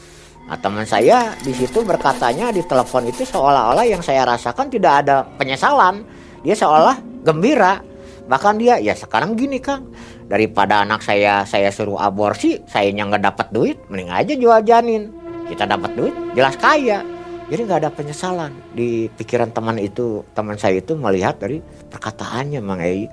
[0.48, 5.26] Nah, teman saya di situ berkatanya di telepon itu seolah-olah yang saya rasakan tidak ada
[5.36, 6.06] penyesalan.
[6.40, 6.96] Dia seolah
[7.26, 7.84] gembira.
[8.30, 9.92] Bahkan dia ya sekarang gini Kang,
[10.28, 15.12] daripada anak saya saya suruh aborsi, sayanya nggak dapat duit, mending aja jual janin.
[15.48, 17.17] Kita dapat duit, jelas kaya.
[17.49, 22.84] Jadi nggak ada penyesalan di pikiran teman itu, teman saya itu melihat dari perkataannya Mang
[22.84, 23.09] Ei.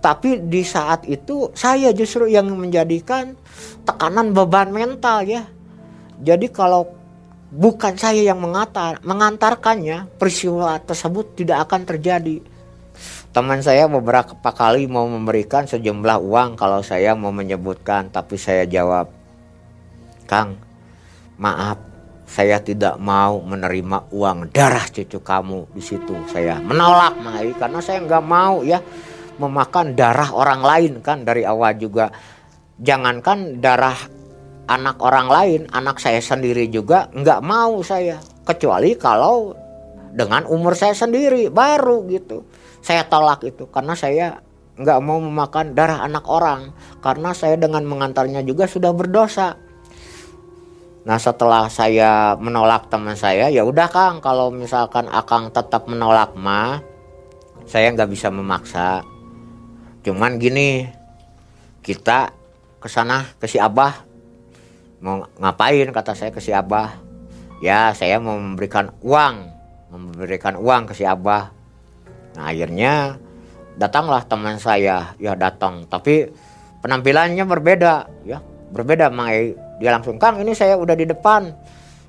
[0.00, 3.36] Tapi di saat itu saya justru yang menjadikan
[3.84, 5.44] tekanan beban mental ya
[6.20, 6.88] jadi kalau
[7.52, 12.40] bukan saya yang mengantar, mengantarkannya, peristiwa tersebut tidak akan terjadi.
[13.36, 19.12] Teman saya beberapa kali mau memberikan sejumlah uang kalau saya mau menyebutkan, tapi saya jawab,
[20.24, 20.56] Kang,
[21.36, 21.76] maaf,
[22.26, 26.12] saya tidak mau menerima uang darah cucu kamu di situ.
[26.26, 28.82] Saya menolak Mai karena saya nggak mau ya
[29.38, 32.10] memakan darah orang lain kan dari awal juga.
[32.76, 33.96] Jangankan darah
[34.68, 38.18] anak orang lain, anak saya sendiri juga nggak mau saya.
[38.42, 39.54] Kecuali kalau
[40.12, 42.44] dengan umur saya sendiri baru gitu.
[42.82, 44.42] Saya tolak itu karena saya
[44.76, 49.56] nggak mau memakan darah anak orang karena saya dengan mengantarnya juga sudah berdosa.
[51.06, 56.82] Nah setelah saya menolak teman saya ya udah Kang kalau misalkan Akang tetap menolak mah
[57.62, 59.06] saya nggak bisa memaksa.
[60.02, 60.82] Cuman gini
[61.86, 62.34] kita
[62.82, 64.02] ke sana ke si Abah.
[64.98, 66.98] Mau ngapain kata saya ke si abah.
[67.62, 69.46] Ya saya mau memberikan uang
[69.94, 71.54] memberikan uang ke si abah.
[72.34, 73.20] Nah akhirnya
[73.78, 75.86] datanglah teman saya ya datang.
[75.86, 76.26] Tapi
[76.82, 77.94] penampilannya berbeda
[78.26, 78.42] ya
[78.74, 81.52] berbeda Mai dia langsung Kang ini saya udah di depan.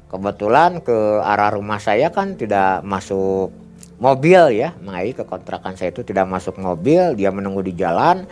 [0.08, 3.52] Kebetulan ke arah rumah saya kan tidak masuk
[4.00, 4.72] mobil ya.
[4.80, 8.24] Mai ke kontrakan saya itu tidak masuk mobil dia menunggu di jalan.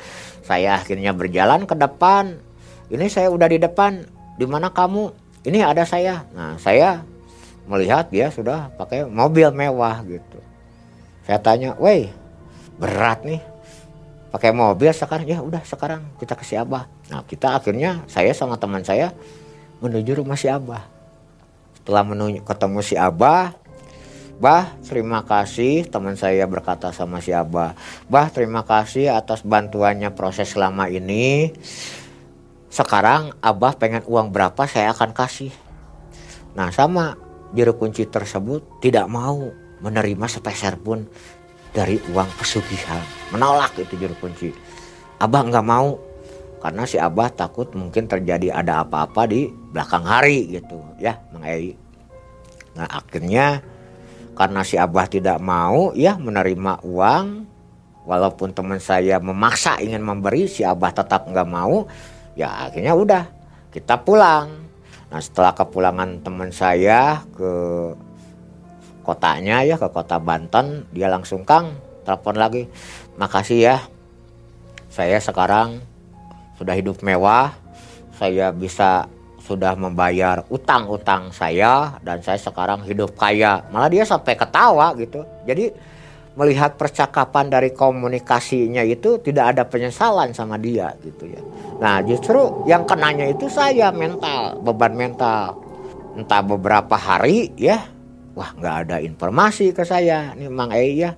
[0.46, 2.40] Saya akhirnya berjalan ke depan.
[2.88, 4.08] Ini saya udah di depan
[4.40, 5.12] di mana kamu?
[5.44, 6.24] Ini ada saya.
[6.32, 7.04] Nah saya
[7.68, 10.40] melihat dia sudah pakai mobil mewah gitu.
[11.28, 12.08] Saya tanya weh
[12.80, 13.42] berat nih
[14.36, 18.60] pakai mobil sekarang ya udah sekarang kita ke si abah nah kita akhirnya saya sama
[18.60, 19.16] teman saya
[19.80, 20.84] menuju rumah si abah
[21.80, 23.56] setelah menuju ketemu si abah
[24.36, 27.72] Bah, terima kasih teman saya berkata sama si Abah.
[28.12, 31.56] Bah, terima kasih atas bantuannya proses selama ini.
[32.68, 35.56] Sekarang Abah pengen uang berapa saya akan kasih.
[36.52, 37.16] Nah sama
[37.56, 41.08] juru kunci tersebut tidak mau menerima sepeser pun
[41.76, 43.04] dari uang pesugihan.
[43.36, 44.56] Menolak itu juru kunci.
[45.20, 46.00] Abah nggak mau
[46.64, 51.76] karena si Abah takut mungkin terjadi ada apa-apa di belakang hari gitu ya mengai.
[52.80, 53.60] Nah akhirnya
[54.34, 57.26] karena si Abah tidak mau ya menerima uang
[58.08, 61.90] walaupun teman saya memaksa ingin memberi si Abah tetap nggak mau
[62.38, 63.24] ya akhirnya udah
[63.74, 64.68] kita pulang
[65.10, 67.52] nah setelah kepulangan teman saya ke
[69.06, 70.90] kotanya ya ke kota Banten.
[70.90, 72.66] Dia langsung Kang telepon lagi.
[73.22, 73.78] Makasih ya.
[74.90, 75.80] Saya sekarang
[76.58, 77.54] sudah hidup mewah.
[78.18, 79.06] Saya bisa
[79.46, 83.62] sudah membayar utang-utang saya dan saya sekarang hidup kaya.
[83.70, 85.22] Malah dia sampai ketawa gitu.
[85.46, 85.70] Jadi
[86.36, 91.42] melihat percakapan dari komunikasinya itu tidak ada penyesalan sama dia gitu ya.
[91.80, 95.56] Nah justru yang kenanya itu saya mental, beban mental.
[96.16, 97.88] Entah beberapa hari ya,
[98.36, 101.16] wah nggak ada informasi ke saya nih Mang E ya.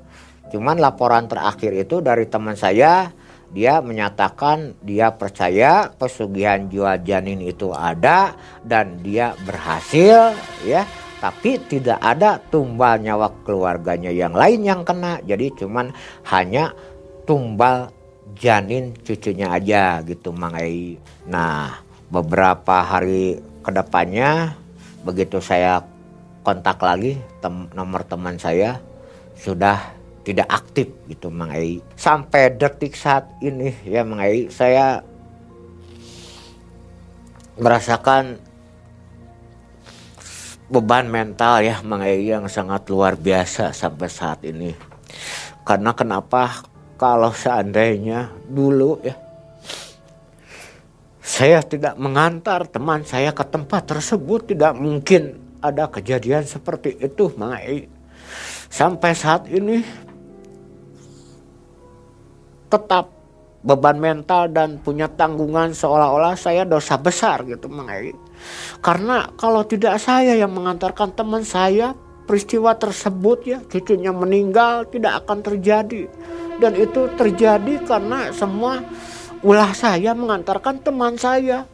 [0.47, 3.11] Cuman laporan terakhir itu dari teman saya,
[3.51, 10.35] dia menyatakan dia percaya pesugihan jual janin itu ada dan dia berhasil
[10.67, 10.83] ya
[11.17, 15.95] tapi tidak ada tumbal nyawa keluarganya yang lain yang kena jadi cuman
[16.27, 16.75] hanya
[17.23, 17.89] tumbal
[18.35, 20.99] janin cucunya aja gitu Mang Ei.
[21.25, 21.79] Nah
[22.11, 24.59] beberapa hari ke depannya
[25.07, 25.81] begitu saya
[26.47, 28.79] kontak lagi tem nomor teman saya
[29.35, 31.83] sudah tidak aktif gitu Mang Ei.
[31.99, 35.03] Sampai detik saat ini ya Mang Ei saya
[37.59, 38.39] merasakan
[40.71, 44.71] beban mental ya Mang Ei yang sangat luar biasa sampai saat ini.
[45.67, 46.63] Karena kenapa
[46.95, 49.19] kalau seandainya dulu ya
[51.19, 57.57] saya tidak mengantar teman saya ke tempat tersebut tidak mungkin ada kejadian seperti itu Mang.
[58.67, 59.81] Sampai saat ini
[62.67, 63.09] tetap
[63.63, 67.89] beban mental dan punya tanggungan seolah-olah saya dosa besar gitu Mang.
[68.83, 71.97] Karena kalau tidak saya yang mengantarkan teman saya,
[72.27, 76.05] peristiwa tersebut ya cucunya meninggal tidak akan terjadi.
[76.57, 78.81] Dan itu terjadi karena semua
[79.45, 81.65] ulah saya mengantarkan teman saya.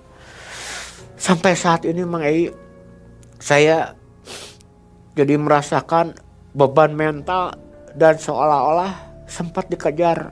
[1.15, 2.51] Sampai saat ini Mang Ei,
[3.43, 3.91] saya
[5.19, 6.15] jadi merasakan
[6.55, 7.51] beban mental
[7.91, 8.95] dan seolah-olah
[9.27, 10.31] sempat dikejar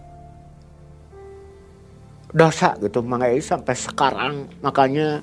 [2.32, 4.48] dosa gitu Ei sampai sekarang.
[4.64, 5.20] Makanya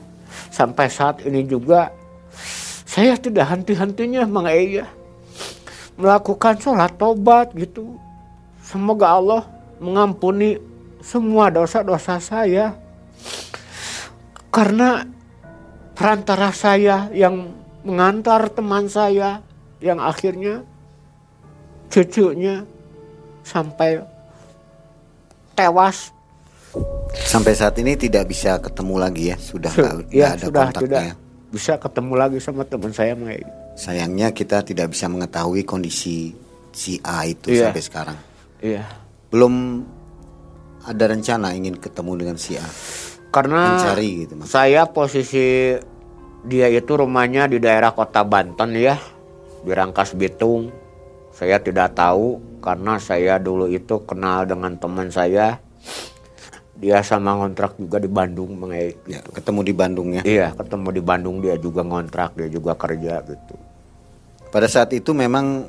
[0.52, 1.88] sampai saat ini juga
[2.84, 4.84] saya tidak henti-hentinya Mang ya
[5.96, 7.96] melakukan sholat tobat gitu.
[8.60, 9.42] Semoga Allah
[9.80, 10.60] mengampuni
[11.00, 12.76] semua dosa-dosa saya.
[14.52, 15.08] Karena
[15.96, 17.50] perantara saya yang
[17.88, 19.40] mengantar teman saya
[19.80, 20.60] yang akhirnya
[21.88, 22.68] cucunya
[23.42, 24.04] sampai
[25.54, 26.12] tewas
[27.24, 30.84] Sampai saat ini tidak bisa ketemu lagi ya, sudah Su gak, ya, ada sudah kontaknya.
[30.84, 31.04] tidak
[31.48, 33.40] bisa ketemu lagi sama teman saya Mai.
[33.72, 36.36] Sayangnya kita tidak bisa mengetahui kondisi
[36.68, 37.72] si A itu Iya.
[37.72, 38.18] sampai sekarang.
[38.60, 38.84] Iya.
[39.32, 39.80] Belum
[40.84, 42.68] ada rencana ingin ketemu dengan si A.
[43.32, 44.52] Karena Mencari gitu, Mas.
[44.52, 45.72] saya posisi
[46.46, 48.98] dia itu rumahnya di daerah kota Banten ya,
[49.64, 50.70] di Rangkas Bitung.
[51.34, 55.62] Saya tidak tahu karena saya dulu itu kenal dengan teman saya.
[56.78, 58.94] Dia sama ngontrak juga di Bandung, Mang Ei.
[59.06, 60.22] Ya, ketemu di Bandung ya.
[60.22, 63.54] Iya, ketemu di Bandung dia juga ngontrak, dia juga kerja gitu.
[64.54, 65.66] Pada saat itu memang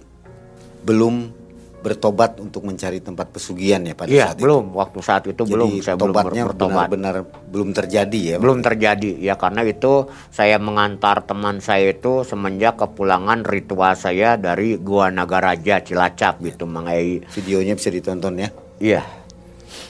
[0.86, 1.39] belum
[1.80, 4.44] bertobat untuk mencari tempat pesugihan ya pada Iya, saat itu.
[4.44, 4.66] belum.
[4.72, 6.88] Waktu saat itu Jadi belum saya belum tobatnya bertobat.
[6.90, 7.16] benar-benar
[7.46, 8.36] belum terjadi ya.
[8.38, 9.94] belum terjadi ya karena itu
[10.30, 16.88] saya mengantar teman saya itu semenjak kepulangan ritual saya dari Gua Nagaraja Cilacap gitu Mang
[16.88, 17.24] Ei.
[17.26, 18.50] Videonya bisa ditonton ya.
[18.78, 19.02] Iya.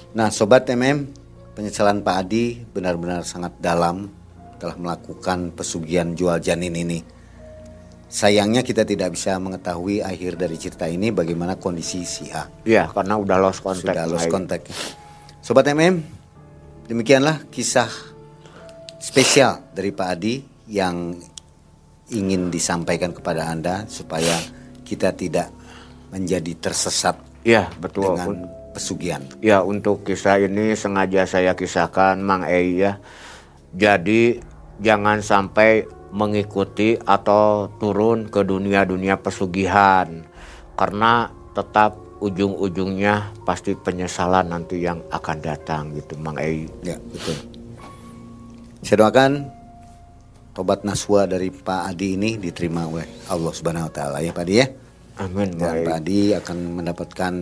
[0.09, 1.09] Nah, sobat MM,
[1.53, 4.09] penyesalan Pak Adi benar-benar sangat dalam
[4.57, 6.99] telah melakukan pesugihan jual janin ini.
[8.09, 12.49] Sayangnya kita tidak bisa mengetahui akhir dari cerita ini bagaimana kondisi si A.
[12.65, 13.85] Iya, karena udah lost contact.
[13.85, 14.65] Sudah lost contact.
[15.45, 16.01] Sobat MM,
[16.89, 17.85] demikianlah kisah
[18.97, 20.41] spesial dari Pak Adi
[20.73, 21.21] yang
[22.09, 24.41] ingin disampaikan kepada Anda supaya
[24.81, 25.53] kita tidak
[26.09, 27.13] menjadi tersesat
[27.45, 28.17] Iya, betul.
[28.17, 29.21] dengan pesugihan.
[29.39, 32.97] Ya, untuk kisah ini sengaja saya kisahkan Mang Ei ya.
[33.77, 34.41] Jadi
[34.81, 40.25] jangan sampai mengikuti atau turun ke dunia-dunia pesugihan
[40.73, 46.67] karena tetap ujung-ujungnya pasti penyesalan nanti yang akan datang gitu Mang Ei.
[46.83, 47.35] Ya, betul.
[48.83, 49.31] Saya doakan
[50.55, 54.53] tobat naswa dari Pak Adi ini diterima oleh Allah Subhanahu wa taala ya Pak Adi
[54.59, 54.67] ya.
[55.19, 55.83] Amin Dan.
[55.83, 57.33] Pak Adi akan mendapatkan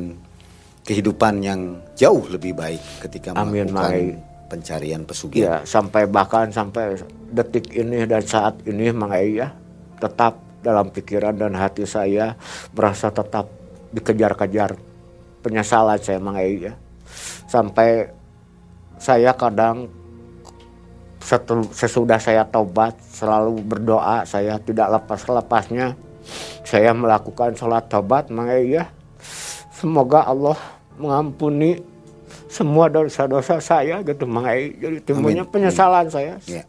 [0.87, 4.23] kehidupan yang jauh lebih baik ketika Amin, melakukan.
[4.47, 5.61] Pencarian pesugihan.
[5.61, 6.97] Ya, sampai bahkan sampai
[7.31, 9.51] detik ini dan saat ini Mang ya
[9.99, 12.33] tetap dalam pikiran dan hati saya
[12.73, 13.51] merasa tetap
[13.91, 14.79] dikejar-kejar
[15.43, 16.73] penyesalan saya Mang ya.
[17.47, 18.11] Sampai
[18.97, 19.91] saya kadang
[21.75, 25.99] sesudah saya tobat selalu berdoa saya tidak lepas-lepasnya
[26.63, 28.87] saya melakukan sholat tobat Mang ya.
[29.77, 30.57] Semoga Allah
[30.97, 31.96] mengampuni
[32.57, 34.73] semua dosa-dosa saya gitu Mang Ei.
[34.73, 35.53] Jadi timbulnya Amin.
[35.53, 36.41] penyesalan saya.
[36.49, 36.65] Ya.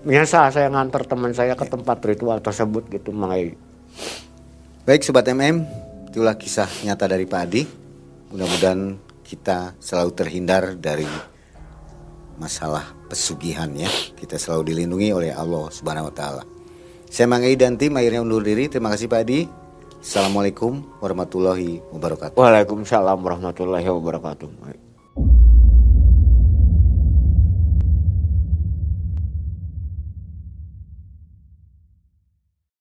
[0.00, 3.52] Menyesal saya ngantar teman saya ke tempat ritual tersebut gitu Mang Ei.
[4.88, 5.60] Baik sobat MM,
[6.08, 7.62] itulah kisah nyata dari Pak Adi.
[8.32, 11.06] Mudah-mudahan kita selalu terhindar dari
[12.40, 13.92] masalah pesugihan ya.
[14.16, 16.42] Kita selalu dilindungi oleh Allah Subhanahu wa taala.
[17.12, 18.72] Saya Mang Ei dan tim akhirnya undur diri.
[18.72, 19.44] Terima kasih Pak Adi.
[20.00, 22.40] Assalamualaikum warahmatullahi wabarakatuh.
[22.40, 24.88] Waalaikumsalam warahmatullahi wabarakatuh.